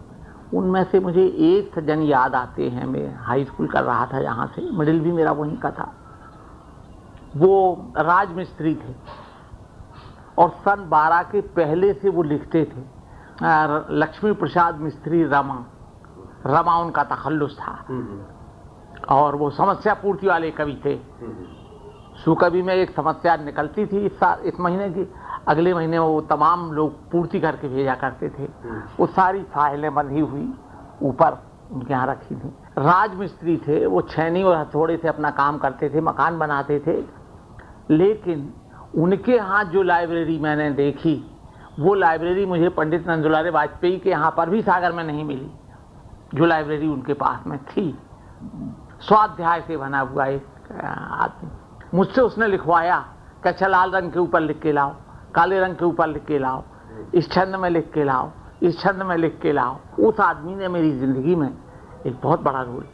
[0.54, 4.46] उनमें से मुझे एक सज्जन याद आते हैं। मैं हाई स्कूल कर रहा था यहाँ
[4.46, 5.92] से मिडिल भी मेरा वहीं का था।
[7.36, 8.94] वो राज मिस्त्री थे।
[10.40, 12.80] और सन 12 के पहले से वो लिखते थे।
[13.94, 15.64] लक्ष्मी प्रसाद मिस्त्री रमा।
[16.46, 17.72] रमा उनका तखल्लुस था।
[19.08, 20.98] और वो समस्या पूर्ति वाले कवि थे।
[22.24, 25.12] सुकवि में एक समस्या निकलती थी इस साल इस महीने की।
[25.48, 28.44] अगले महीने वो तमाम लोग पूर्ति करके भेजा करते थे।
[29.00, 30.52] वो सारी फाइलें बंधी हुई
[31.02, 31.38] ऊपर
[31.72, 32.48] उनके यहाँ रखी थी।
[32.78, 37.04] राजमिस्त्री थे वो छैनी और हथौड़े से अपना काम करते थे मकान बनाते थे।
[37.90, 38.54] लेकिन
[38.94, 41.14] उनके यहाँ जो लाइब्रेरी मैंने देखी,
[41.78, 45.50] वो लाइब्रेरी मुझे पंडित नंदुलारे वाजपेयी के यहाँ पर भी सागर में नहीं मिली,
[46.34, 47.94] जो लाइब्रेरी उनके पास में थी।
[49.00, 50.46] स्वाध्याय से बना हुआ एक
[50.82, 51.50] आदमी।
[51.94, 52.98] मुझसे उसने लिखवाया
[53.42, 54.94] कि अच्छा लाल रंग के ऊपर लिख के लाओ,
[55.34, 56.62] काले रंग के ऊपर लिख के लाओ,
[57.14, 58.30] इस छंद में लिख के लाओ,
[58.62, 61.48] इस छंद में लिख के लाओ। उस आदमी ने मेरी ज़िंदगी में
[62.06, 62.84] एक बहुत बड़ा रोल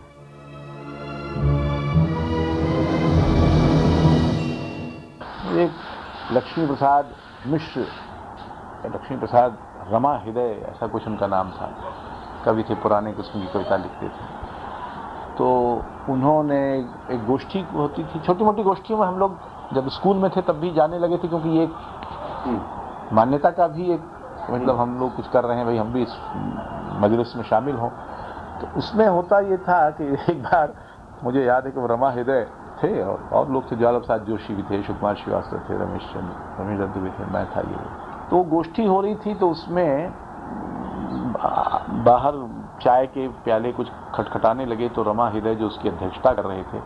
[5.56, 5.70] एक
[6.32, 7.10] लक्ष्मी प्रसाद
[7.46, 7.80] मिश्र
[8.86, 9.56] लक्ष्मी प्रसाद
[9.90, 11.70] रमा हृदय, ऐसा कुछ उनका नाम था।
[12.44, 14.34] कवि थे, पुराने किस्म की कविता लिखते थे।
[15.38, 15.46] तो
[16.08, 16.58] उन्होंने
[17.10, 19.38] एक गोष्ठी होती थी छोटी मोटी गोष्ठियों में हम लोग
[19.74, 21.68] जब स्कूल में थे तब भी जाने लगे थे, क्योंकि ये
[23.12, 24.02] मान्यता का भी एक
[24.50, 26.16] मतलब हम लोग कुछ कर रहे हैं, भाई हम भी इस
[27.02, 27.90] मजलिस में शामिल हों।
[28.60, 30.72] तो उसमें होता ये था कि एक बार
[31.24, 32.46] मुझे याद है कि वो रमा हृदय
[32.82, 36.62] थे और और लोग थे ज्वाला प्रसाद जोशी भी थे सुकुमार श्रीवास्तव थे, रमेश चंद्र
[36.62, 37.78] रमेश चंद्र भी थे, मैं था ये।
[38.30, 40.12] तो गोष्ठी हो रही थी तो उसमें
[42.04, 42.34] बाहर
[42.82, 46.80] चाय के प्याले कुछ खटखटाने लगे तो रमा हृदय जो उसकी अध्यक्षता कर रहे थे,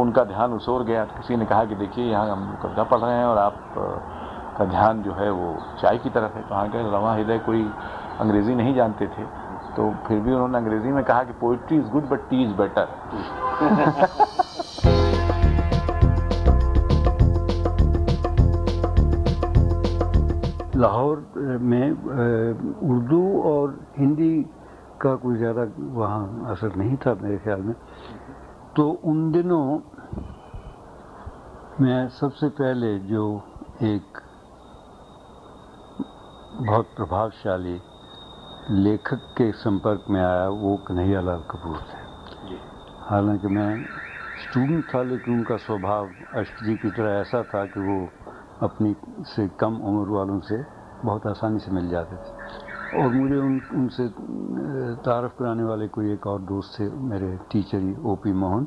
[0.00, 3.00] उनका ध्यान उस ओर गया। तो किसी ने कहा कि देखिए, यहाँ हम कविता पढ़
[3.00, 3.56] रहे हैं और आप
[4.58, 7.62] का ध्यान जो है वो चाय की तरफ़ है। कहा कि रमा हृदय कोई
[8.20, 9.24] अंग्रेज़ी नहीं जानते थे।
[9.76, 12.86] तो फिर भी उन्होंने अंग्रेज़ी में कहा कि poetry is good but tea is better
[21.96, 24.34] Urdu और हिंदी
[25.00, 25.62] का कोई ज़्यादा
[25.94, 27.74] वहाँ असर नहीं था मेरे ख्याल में।
[28.76, 29.64] तो उन दिनों
[31.80, 33.24] मैं सबसे पहले जो
[33.82, 34.20] एक
[36.60, 37.80] बहुत प्रभावशाली
[38.70, 42.56] लेखक के संपर्क में आया वो कन्हैया लाल कपूर थे।
[43.08, 43.70] हालाँकि मैं
[44.42, 47.98] स्टूडेंट था लेकिन उनका स्वभाव अष्ट जी की तरह ऐसा था कि वो
[48.62, 48.94] अपनी
[49.26, 50.62] से कम उम्र वालों से
[51.06, 54.08] बहुत आसानी से मिल जाते थे। और मुझे उन, उनसे
[55.06, 58.66] तारफ़ कराने वाले कोई एक और दोस्त थे, मेरे टीचर ही ओ पी मोहन।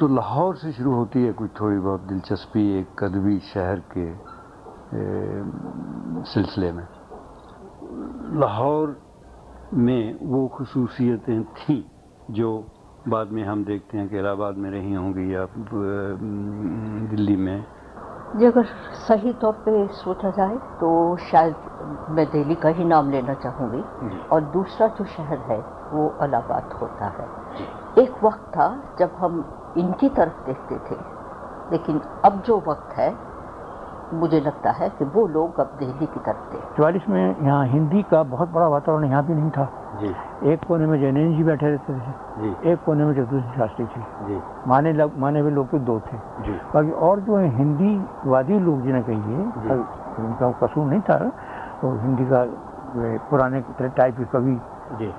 [0.00, 4.06] तो लाहौर से शुरू होती है कुछ थोड़ी बहुत दिलचस्पी एक कदवी शहर के
[6.24, 6.86] सिलसिले में।
[8.40, 8.96] लाहौर
[9.74, 11.82] में वो खसूसियतें थीं
[12.30, 12.50] जो
[13.08, 15.46] बाद में हम देखते हैं कि इलाहाबाद में रही होंगी या
[17.10, 17.64] दिल्ली में।
[18.36, 18.64] जी अगर
[19.08, 20.88] सही तौर पे सोचा जाए तो
[21.30, 21.54] शायद
[22.10, 23.82] मैं दिल्ली का ही नाम लेना चाहूँगी।
[24.28, 25.58] और दूसरा जो शहर है
[25.92, 27.26] वो अलाहाबाद होता है।
[28.02, 28.66] एक वक्त था
[28.98, 29.44] जब हम
[29.78, 31.00] इनकी तरफ़ देखते थे
[31.72, 33.10] लेकिन अब जो वक्त है
[34.12, 38.02] मुझे लगता है कि वो लोग अब दिल्ली की तरफ़ थे। चौवालीस में यहाँ हिंदी
[38.02, 39.68] का बहुत बड़ा वातावरण यहाँ भी नहीं था।
[40.00, 40.14] जी।
[40.52, 44.00] एक कोने में जैनैन जी बैठे रहते थे। जी। एक कोने में चतुर्थ शास्त्री थे
[44.28, 47.92] जी। माने लग, माने हुए लोग तो दो थे। जी। बाकी और जो है हिंदी
[48.26, 49.38] वादी लोग जिन्हें कहिए
[50.18, 51.18] उनका कसूर नहीं था
[51.80, 52.44] तो हिंदी का
[53.30, 54.60] पुराने टाइप के कवि
[54.98, 55.10] जी।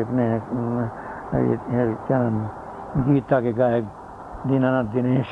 [0.00, 0.24] अपने
[2.06, 3.84] क्या नाम गीता के गायक
[4.46, 5.26] दीनानाथ दिनेश।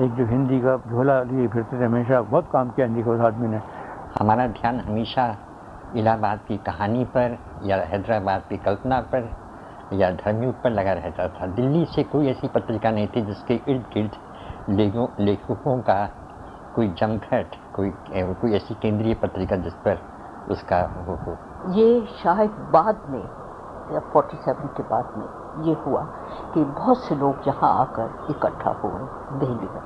[0.00, 3.20] एक जो हिंदी का झोला लिए फिरते थे हमेशा बहुत काम किया हिंदी को उस
[3.20, 3.60] आदमी ने।
[4.18, 5.26] हमारा ध्यान हमेशा
[5.96, 9.28] इलाहाबाद की कहानी पर या हैदराबाद की कल्पना पर
[9.92, 13.84] या धर्मयुग पर लगा रहता था। दिल्ली से कोई ऐसी पत्रिका नहीं थी जिसके इर्द
[13.94, 16.04] गिर्द लेखकों का
[16.74, 20.02] कोई जमघट कोई कोई ऐसी केंद्रीय पत्रिका जिस पर
[20.50, 21.36] उसका वो हो।
[21.72, 23.24] ये शायद बाद में
[23.94, 26.00] या 47 के बाद में। ये हुआ
[26.54, 29.82] कि बहुत से लोग यहाँ आकर इकट्ठा हुए दिल्ली में।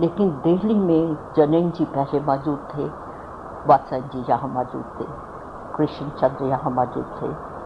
[0.00, 2.84] लेकिन दिल्ली में जनेन जी पहले मौजूद थे
[3.66, 5.04] वात्सन जी यहाँ मौजूद थे
[5.76, 7.56] कृष्ण चंद्र यहाँ मौजूद थे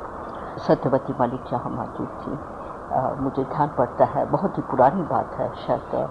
[0.61, 2.39] सत्यवती मलिक यहाँ मौजूद थी।
[2.95, 6.09] अ, मुझे ध्यान पड़ता है बहुत ही पुरानी बात है शायद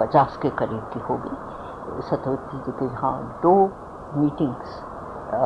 [0.00, 3.70] पचास के करीब की होगी। सत्यवती जी के यहाँ दो
[4.14, 4.84] मीटिंग्स
[5.34, 5.36] आ,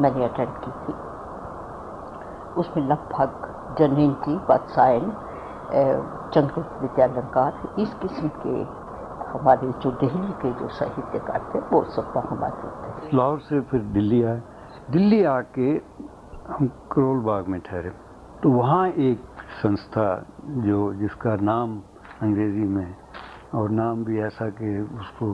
[0.00, 0.94] मैंने अटेंड की थी।
[2.58, 5.12] उसमें लगभग जनयंती वात्सायन
[6.34, 8.56] चंद्रगुप्त विद्यालंकार, इस किस्म के
[9.30, 14.22] हमारे जो दिल्ली के जो साहित्यकार थे, वो सब हमारे थे। लाहौर से फिर दिल्ली
[14.22, 14.42] आए।
[14.90, 15.70] दिल्ली आके
[16.48, 17.92] हम करोल बाग में ठहरे।
[18.42, 19.22] तो वहाँ एक
[19.62, 20.06] संस्था
[20.44, 21.80] जो, जिसका नाम
[22.22, 22.96] अंग्रेज़ी में,
[23.54, 25.26] और नाम भी ऐसा कि उसको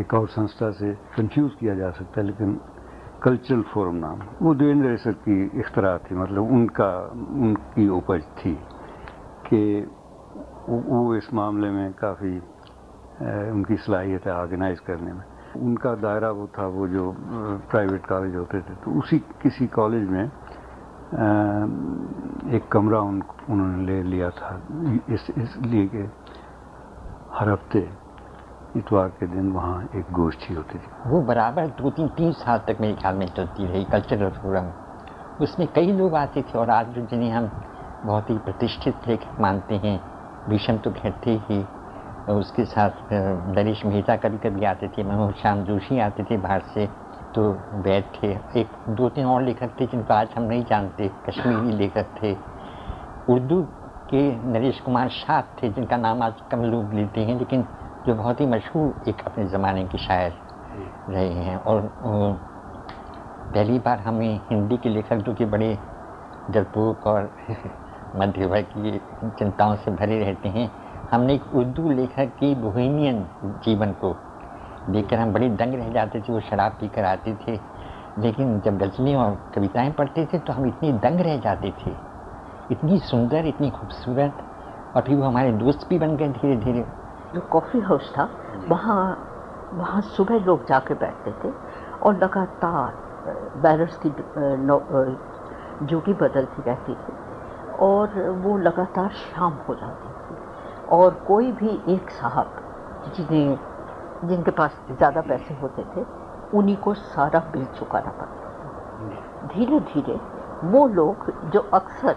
[0.00, 2.60] एक और संस्था से कंफ्यूज किया जा सकता है, लेकिन
[3.24, 6.90] कल्चरल फोरम नाम। वो देवेंद्र रेसर की इख्तरा थी मतलब उनका,
[7.38, 8.54] उनकी उपज थी
[9.46, 9.62] कि
[10.68, 12.34] वो वो इस मामले में काफ़ी
[13.52, 15.22] उनकी सलाहियत है ऑर्गेनाइज करने में।
[15.56, 17.14] उनका दायरा वो था, वो जो
[17.70, 20.24] प्राइवेट कॉलेज होते थे तो उसी, किसी कॉलेज में
[22.56, 24.50] एक कमरा उन, उन्होंने ले लिया था,
[25.10, 26.08] इस, इसलिए कि
[27.32, 27.80] हर हफ़्ते
[28.76, 32.78] इतवार के दिन वहाँ एक गोष्ठी होती थी। वो बराबर दो तीन तीन साल तक
[32.80, 34.70] मेरे ख्याल में चलती रही कल्चरल फोरम
[35.40, 37.50] उसमें कई लोग आते थे और आज जो जिन्हें हम
[38.04, 39.98] बहुत ही प्रतिष्ठित लेखक मानते हैं,
[40.48, 41.58] भीषम तो थे ही,
[42.30, 46.86] उसके साथ नरेश मेहता कभी कभी आते थे, मनोहर श्याम जोशी आते थे बाहर से
[47.34, 47.42] तो
[47.82, 48.30] वैद थे।
[48.60, 52.32] एक, दो, तीन और लेखक थे जिनको आज हम नहीं जानते, कश्मीरी लेखक थे।
[53.32, 53.62] उर्दू
[54.10, 57.64] के नरेश कुमार शाह थे, जिनका नाम आज कम लोग लेते हैं, लेकिन
[58.06, 60.32] जो बहुत ही मशहूर एक अपने ज़माने के शायर
[61.08, 61.90] रहे हैं और
[63.54, 65.78] पहली बार हमें हिंदी के लेखक जो कि बड़े
[66.50, 67.30] डरपोक और
[68.16, 68.98] मध्य वर्ग की
[69.38, 70.70] चिंताओं से भरे रहते हैं,
[71.10, 73.26] हमने एक उर्दू लेखक की बोहेमियन
[73.64, 74.16] जीवन को
[74.90, 77.58] देखकर हम बड़े दंग रह जाते थे, वो शराब पी कर आते थे।
[78.18, 81.90] लेकिन जब गज़लें और कविताएँ पढ़ते थे तो हम इतने दंग रह जाते थे।
[82.72, 84.42] इतनी सुंदर, इतनी खूबसूरत
[84.96, 86.84] और फिर वो हमारे दोस्त भी बन गए धीरे धीरे
[87.34, 88.28] जो कॉफ़ी हाउस था
[88.68, 89.02] वहाँ
[89.74, 91.52] वहाँ सुबह लोग जाके बैठते थे
[92.02, 92.92] और लगातार
[93.62, 94.08] बैरर्स की
[95.86, 97.12] ड्यूटी बदलती रहती थी
[97.80, 100.40] और वो लगातार शाम हो जाती थी।
[100.92, 102.48] और कोई भी एक साहब
[103.16, 106.04] जिन्हें जिनके पास ज़्यादा पैसे होते थे
[106.58, 110.18] उन्हीं को सारा बिल चुकाना पड़ता था। धीरे धीरे
[110.68, 112.16] वो लोग जो अक्सर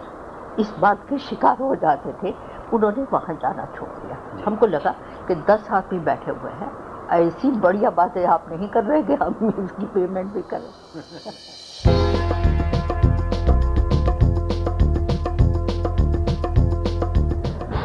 [0.60, 2.34] इस बात के शिकार हो जाते थे
[2.74, 4.94] उन्होंने वहाँ जाना छोड़ दिया। हमको लगा
[5.28, 6.70] कि दस आदमी बैठे हुए हैं।
[7.10, 10.70] ऐसी बढ़िया बातें आप नहीं कर रहे कि हम इसकी पेमेंट भी करें।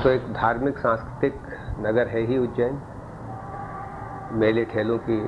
[0.04, 1.42] तो एक धार्मिक सांस्कृतिक
[1.80, 2.82] नगर है ही उज्जैन।
[4.34, 5.20] मेले ठेलों की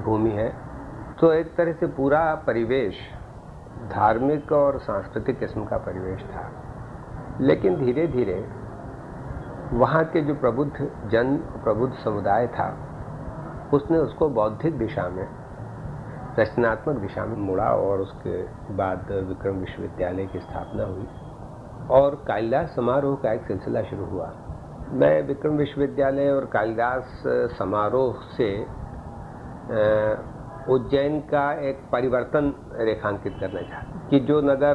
[0.00, 0.48] भूमि है।
[1.20, 2.94] तो एक तरह से पूरा परिवेश
[3.92, 6.50] धार्मिक और सांस्कृतिक किस्म का परिवेश था।
[7.40, 8.34] लेकिन धीरे धीरे
[9.72, 10.72] वहाँ के जो प्रबुद्ध
[11.10, 12.68] जन, प्रबुद्ध समुदाय था,
[13.74, 15.28] उसने उसको बौद्धिक दिशा में,
[16.38, 18.42] रचनात्मक दिशा में मुड़ा और उसके
[18.74, 21.06] बाद विक्रम विश्वविद्यालय की स्थापना हुई।
[21.90, 24.32] और कालिदास समारोह का एक सिलसिला शुरू हुआ।
[24.92, 27.22] मैं विक्रम विश्वविद्यालय और कालिदास
[27.58, 28.50] समारोह से
[30.72, 34.74] उज्जैन का एक परिवर्तन रेखांकित करना चाहता कि जो नगर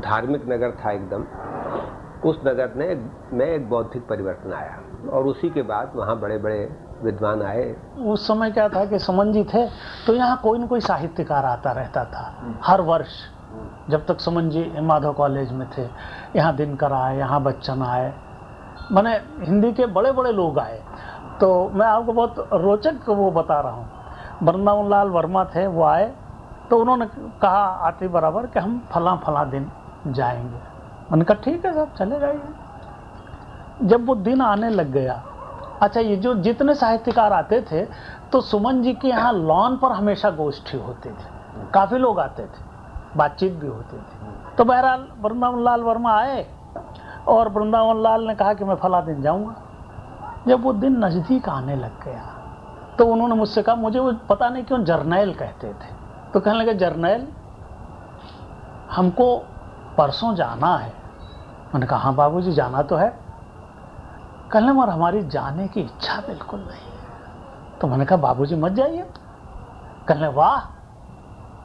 [0.00, 1.24] धार्मिक नगर था एकदम
[2.24, 2.94] उस नगर ने,
[3.32, 4.78] में एक बौद्धिक परिवर्तन आया।
[5.10, 6.58] और उसी के बाद वहाँ बड़े बड़े
[7.02, 7.64] विद्वान आए।
[8.06, 9.66] उस समय क्या था कि समन जी थे
[10.06, 13.08] तो यहाँ कोई न कोई साहित्यकार आता रहता था, हर वर्ष,
[13.90, 15.88] जब तक सुमन जी माधव कॉलेज में थे।
[16.36, 18.12] यहाँ दिनकर आए, यहाँ बच्चन आए।
[18.92, 20.80] मैंने हिंदी के बड़े बड़े लोग आए।
[21.40, 23.88] तो मैं आपको बहुत रोचक वो बता रहा हूँ।
[24.42, 26.12] वृंदावन लाल वर्मा थे, वो आए
[26.70, 27.06] तो उन्होंने
[27.42, 29.70] कहा आते बराबर कि हम फला फला दिन
[30.08, 30.71] जाएँगे।
[31.12, 35.22] मैंने कहा ठीक है साहब, चले जाइए। जब वो दिन आने लग गया
[35.82, 37.84] अच्छा ये जो जितने साहित्यकार आते थे
[38.32, 42.64] तो सुमन जी के यहाँ लॉन पर हमेशा गोष्ठी होती थी। काफ़ी लोग आते थे,
[43.16, 46.46] बातचीत भी होती थी। तो बहरहाल वृंदावन लाल वर्मा आए,
[47.28, 49.54] और वृंदावन लाल ने कहा कि मैं फला दिन जाऊँगा।
[50.48, 52.22] जब वो दिन नज़दीक आने लग गया
[52.98, 55.94] तो उन्होंने मुझसे कहा, मुझे वो पता नहीं क्यों जर्नैल कहते थे।
[56.32, 57.26] तो कहने लगे, जर्नैल,
[58.90, 59.36] हमको
[59.98, 60.92] परसों जाना है।
[61.74, 63.18] मैंने कहा हाँ बाबू जी जाना तो है।
[64.52, 68.72] कहने मगर हमारी जाने की इच्छा बिल्कुल नहीं है। तो मैंने कहा बाबू जी मत
[68.72, 69.10] जाइए।
[70.08, 70.60] कहने, वाह!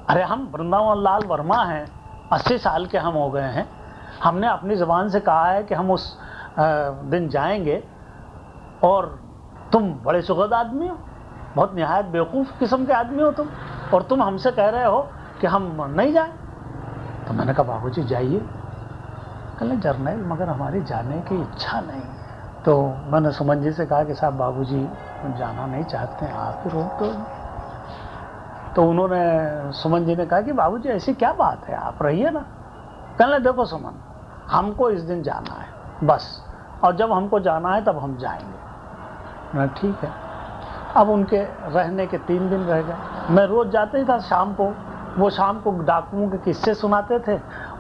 [0.10, 1.86] अरे, हम वृंदावन लाल वर्मा हैं।
[2.34, 3.70] अस्सी साल के हम हो गए हैं।
[4.24, 6.20] हमने अपनी ज़बान से कहा है कि हम उस
[7.12, 7.84] दिन जाएँगे
[8.84, 9.20] और
[9.72, 10.98] तुम बड़े सुखद आदमी हो।
[11.56, 13.48] बहुत नहायत बेवकूफ़ किस्म के आदमी हो तुम
[13.94, 15.08] और तुम हमसे कह रहे हो
[15.42, 16.32] कि हम नहीं जाएँ।
[17.28, 18.46] तो मैंने कहा बाबू जी जाइए।
[19.60, 22.02] कहने जर्नैल, मगर हमारी जाने की इच्छा नहीं
[22.66, 24.90] तो मैंने सुमन जी से कहा कि साहब, बाबूजी
[25.26, 27.22] जाना नहीं चाहते हैं। आप ही रोक दो।
[28.76, 31.76] तो उन्होंने सुमन जी ने कहा कि बाबूजी, ऐसी क्या बात है?
[31.76, 32.40] आप रहिए ना।
[33.20, 34.02] कहने देखो सुमन,
[34.52, 35.68] हमको इस दिन जाना है,
[36.08, 36.44] बस।
[36.84, 40.12] और जब हमको जाना है, तब हम जाएँगे। मैं, ठीक है।
[40.96, 42.96] अब उनके रहने के तीन दिन रह गए।
[43.30, 44.76] मैं रोज जाते ही था शाम को।
[45.18, 47.40] वो शाम को डाकुओं के किस्से सुनाते थे।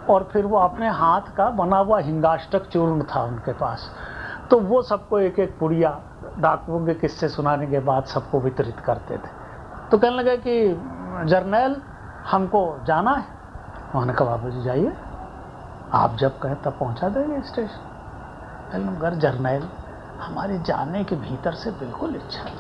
[0.09, 3.91] और फिर वो अपने हाथ का बना हुआ हिंगाष्टक चूर्ण था उनके पास।
[4.51, 6.01] तो वो सबको एक एक पुड़िया
[6.39, 9.29] डाकुओं के किस्से सुनाने के बाद सबको वितरित करते थे।
[9.91, 10.69] तो कहने लगे कि,
[11.25, 11.81] जर्नैल,
[12.31, 13.25] हमको जाना है।
[13.89, 14.97] उन्होंने कहा बाबू जी जाइए।
[15.93, 17.79] आप जब कहें तब पहुँचा देंगे स्टेशन।
[18.71, 19.69] कहने मगर जर्नैल,
[20.21, 22.55] हमारे जाने के भीतर से बिल्कुल इच्छा नहीं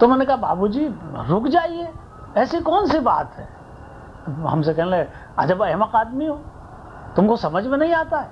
[0.00, 1.92] तो मैंने कहा, बाबूजी, रुक जाइए।
[2.36, 3.55] ऐसी कौन सी बात है?
[4.28, 6.40] हमसे कहने लगे अजब अहमक आदमी हो।
[7.16, 8.30] तुमको समझ में नहीं आता है?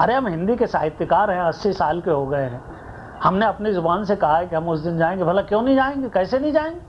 [0.00, 2.64] अरे, हम हिंदी के साहित्यकार हैं, अस्सी साल के हो गए हैं।
[3.22, 6.08] हमने अपनी ज़ुबान से कहा है कि हम उस दिन जाएँगे। भला क्यों नहीं जाएँगे?
[6.08, 6.80] कैसे नहीं जाएँगे?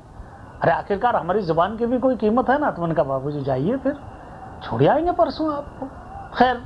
[0.62, 2.72] अरे, आखिरकार हमारी ज़ुबान की भी कोई कीमत है ना?
[2.72, 4.00] तो मैंने कहा बाबू जी जाइए फिर।
[4.64, 5.86] छोड़ आएँगे परसों आपको।
[6.36, 6.62] खैर,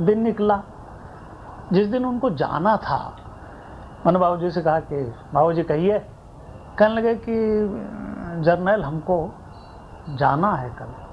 [0.00, 0.62] दिन निकला।
[1.72, 3.16] जिस दिन उनको जाना था,
[4.06, 5.98] मैंने बाबू जी से कहा कि बाबू जी कहिए।
[6.78, 7.34] कहने लगे कि,
[8.40, 9.34] जर्नल, हमको
[10.08, 11.09] जाना है कल।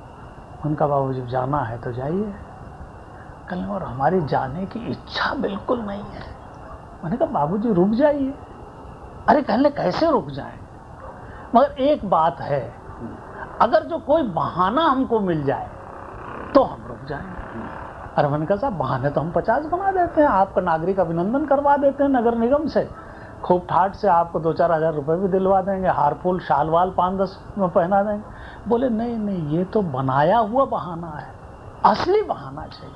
[0.67, 2.33] उनका बाबू जी जाना है तो जाइए।
[3.49, 6.25] कल और हमारी जाने की इच्छा बिल्कुल नहीं है।
[7.03, 8.33] मैंने कहा बाबू जी रुक जाइए।
[9.29, 10.57] अरे, कहने कैसे रुक जाए?
[11.55, 12.61] मगर एक बात है,
[13.61, 15.69] अगर जो कोई बहाना हमको मिल जाए
[16.55, 17.35] तो हम रुक जाएँगे
[18.17, 21.75] अरे, मैंने कहा, साहब, बहाने तो हम पचास बना देते हैं। आपका नागरिक अभिनंदन करवा
[21.77, 22.89] देते हैं नगर निगम से।
[23.43, 26.93] खूब ठाट से आपको दो चार हज़ार रुपए भी दिलवा देंगे। हार फूल, शाल वाल
[26.97, 28.23] पाँच दस पहना देंगे।
[28.67, 31.31] बोले, नहीं नहीं, ये तो बनाया हुआ बहाना है,
[31.85, 32.95] असली बहाना चाहिए।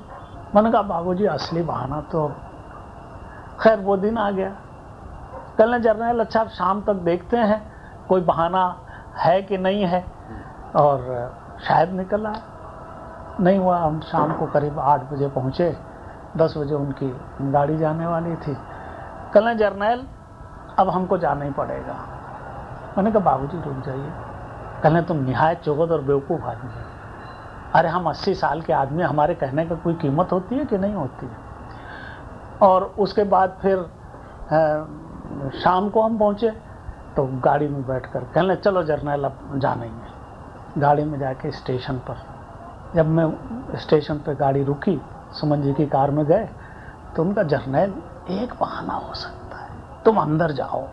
[0.54, 2.28] मैंने कहा, बाबूजी, असली बहाना तो
[3.60, 4.50] खैर वो दिन आ गया।
[5.58, 7.62] कल जर्नल अच्छा शाम तक देखते हैं,
[8.08, 8.64] कोई बहाना
[9.16, 10.04] है कि नहीं है?
[10.76, 10.98] और
[11.60, 12.42] शायद निकल आए।
[13.40, 15.76] नहीं हुआ, हम शाम को करीब आठ बजे पहुँचे,
[16.36, 17.08] दस बजे उनकी
[17.52, 18.56] गाड़ी जाने वाली थी।
[19.34, 20.06] कल जर्नैल
[20.78, 21.96] अब हमको जाना ही पड़ेगा।
[22.96, 24.12] मैंने कहा, बाबूजी, रुक जाइए।
[24.82, 26.84] कल तुम निहायत चौबद और बेवकूफ़ आदमी है।
[27.74, 30.94] अरे हम 80 साल के आदमी हमारे कहने का कोई कीमत होती है कि नहीं
[30.94, 31.36] होती है?
[32.62, 33.78] और उसके बाद फिर
[35.54, 36.50] शाम को हम पहुँचे
[37.16, 41.50] तो गाड़ी में बैठ कर कहने चलो जर्नैल, अब जाना ही है। गाड़ी में जाके
[41.52, 42.16] स्टेशन पर,
[42.94, 45.00] जब मैं स्टेशन पर गाड़ी रुकी,
[45.32, 46.48] सुमन जी की कार में गए
[47.16, 47.94] तो उनका, जर्नैल,
[48.32, 49.70] एक बहाना हो सकता है,
[50.04, 50.86] तुम अंदर जाओ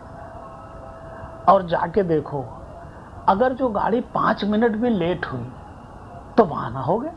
[1.49, 2.45] और जाके देखो
[3.29, 5.45] अगर जो गाड़ी पाँच मिनट भी लेट हुई
[6.37, 7.13] तो बहाना हो गया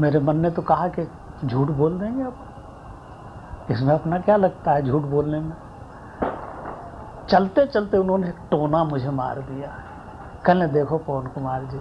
[0.00, 1.06] मेरे मन ने तो कहा कि
[1.44, 5.52] झूठ बोल देंगे अब इसमें अपना क्या लगता है झूठ बोलने में?
[7.28, 9.68] चलते चलते उन्होंने टोना मुझे मार दिया।
[10.46, 11.80] कहने, देखो पवन कुमार जी,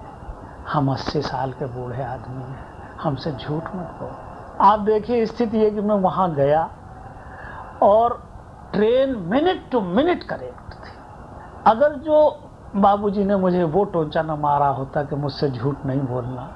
[0.68, 2.66] हम अस्सी साल के बूढ़े आदमी हैं,
[3.02, 4.16] हमसे झूठ मत बोलो।
[4.62, 6.70] आप देखिए स्थिति ये कि मैं वहाँ गया
[7.84, 8.22] और
[8.74, 10.92] train minute to minute correct थी।
[11.66, 12.20] अगर जो
[12.76, 16.54] बाबूजी ने मुझे वो टोचा न मारा होता कि मुझसे झूठ नहीं बोलना।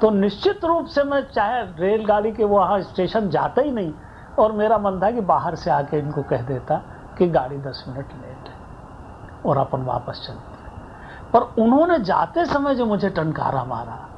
[0.00, 3.92] तो निश्चित रूप से मैं चाहे रेलगाड़ी के वहाँ स्टेशन जाता ही नहीं
[4.38, 6.82] और मेरा मन था कि बाहर से आके इनको कह देता
[7.18, 8.54] कि गाड़ी दस मिनट लेट है
[9.46, 10.58] और अपन वापस चलते
[11.32, 14.08] पर उन्होंने जाते समय जो मुझे टनकारा मारा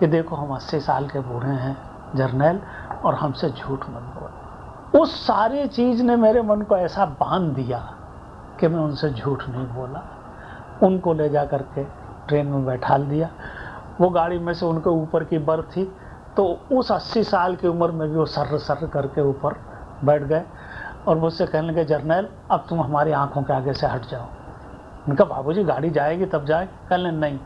[0.00, 1.76] कि देखो हम अस्सी साल के बूढ़े हैं,
[2.14, 2.60] जर्नैल,
[3.04, 7.94] और हमसे झूठ मत बोल। उस सारी चीज़ ने मेरे मन को ऐसा बाँध दिया
[8.60, 10.17] कि मैं उनसे झूठ नहीं बोला।
[10.82, 11.84] उनको ले जा करके
[12.28, 13.28] ट्रेन में बैठा दिया
[14.00, 15.96] वो गाड़ी में से उनके ऊपर की बर्थ थी
[16.36, 19.54] तो उस 80 साल की उम्र में भी वो सर्र सर्र करके ऊपर
[20.04, 20.42] बैठ गए
[21.08, 24.26] और मुझसे कहने लगे, जर्नैल, अब तुम हमारी आँखों के आगे से हट जाओ।
[25.08, 26.68] उनका बाबूजी, गाड़ी जाएगी तब जाए?
[26.88, 27.38] कहने, नहीं।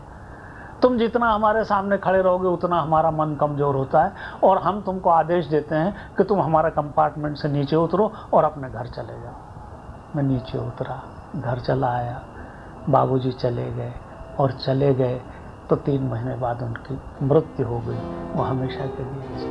[0.83, 4.13] तुम जितना हमारे सामने खड़े रहोगे, उतना हमारा मन कमज़ोर होता है
[4.45, 8.71] और हम तुमको आदेश देते हैं कि तुम हमारा कंपार्टमेंट से नीचे उतरो और अपने
[8.71, 9.35] घर चले जाओ।
[10.17, 11.03] मैं नीचे उतरा,
[11.37, 12.23] घर चला आया।
[12.91, 13.93] बाबूजी चले गए
[14.41, 15.21] और चले गए
[15.71, 17.99] तो तीन महीने बाद उनकी मृत्यु हो गई,
[18.35, 19.51] वो हमेशा के लिए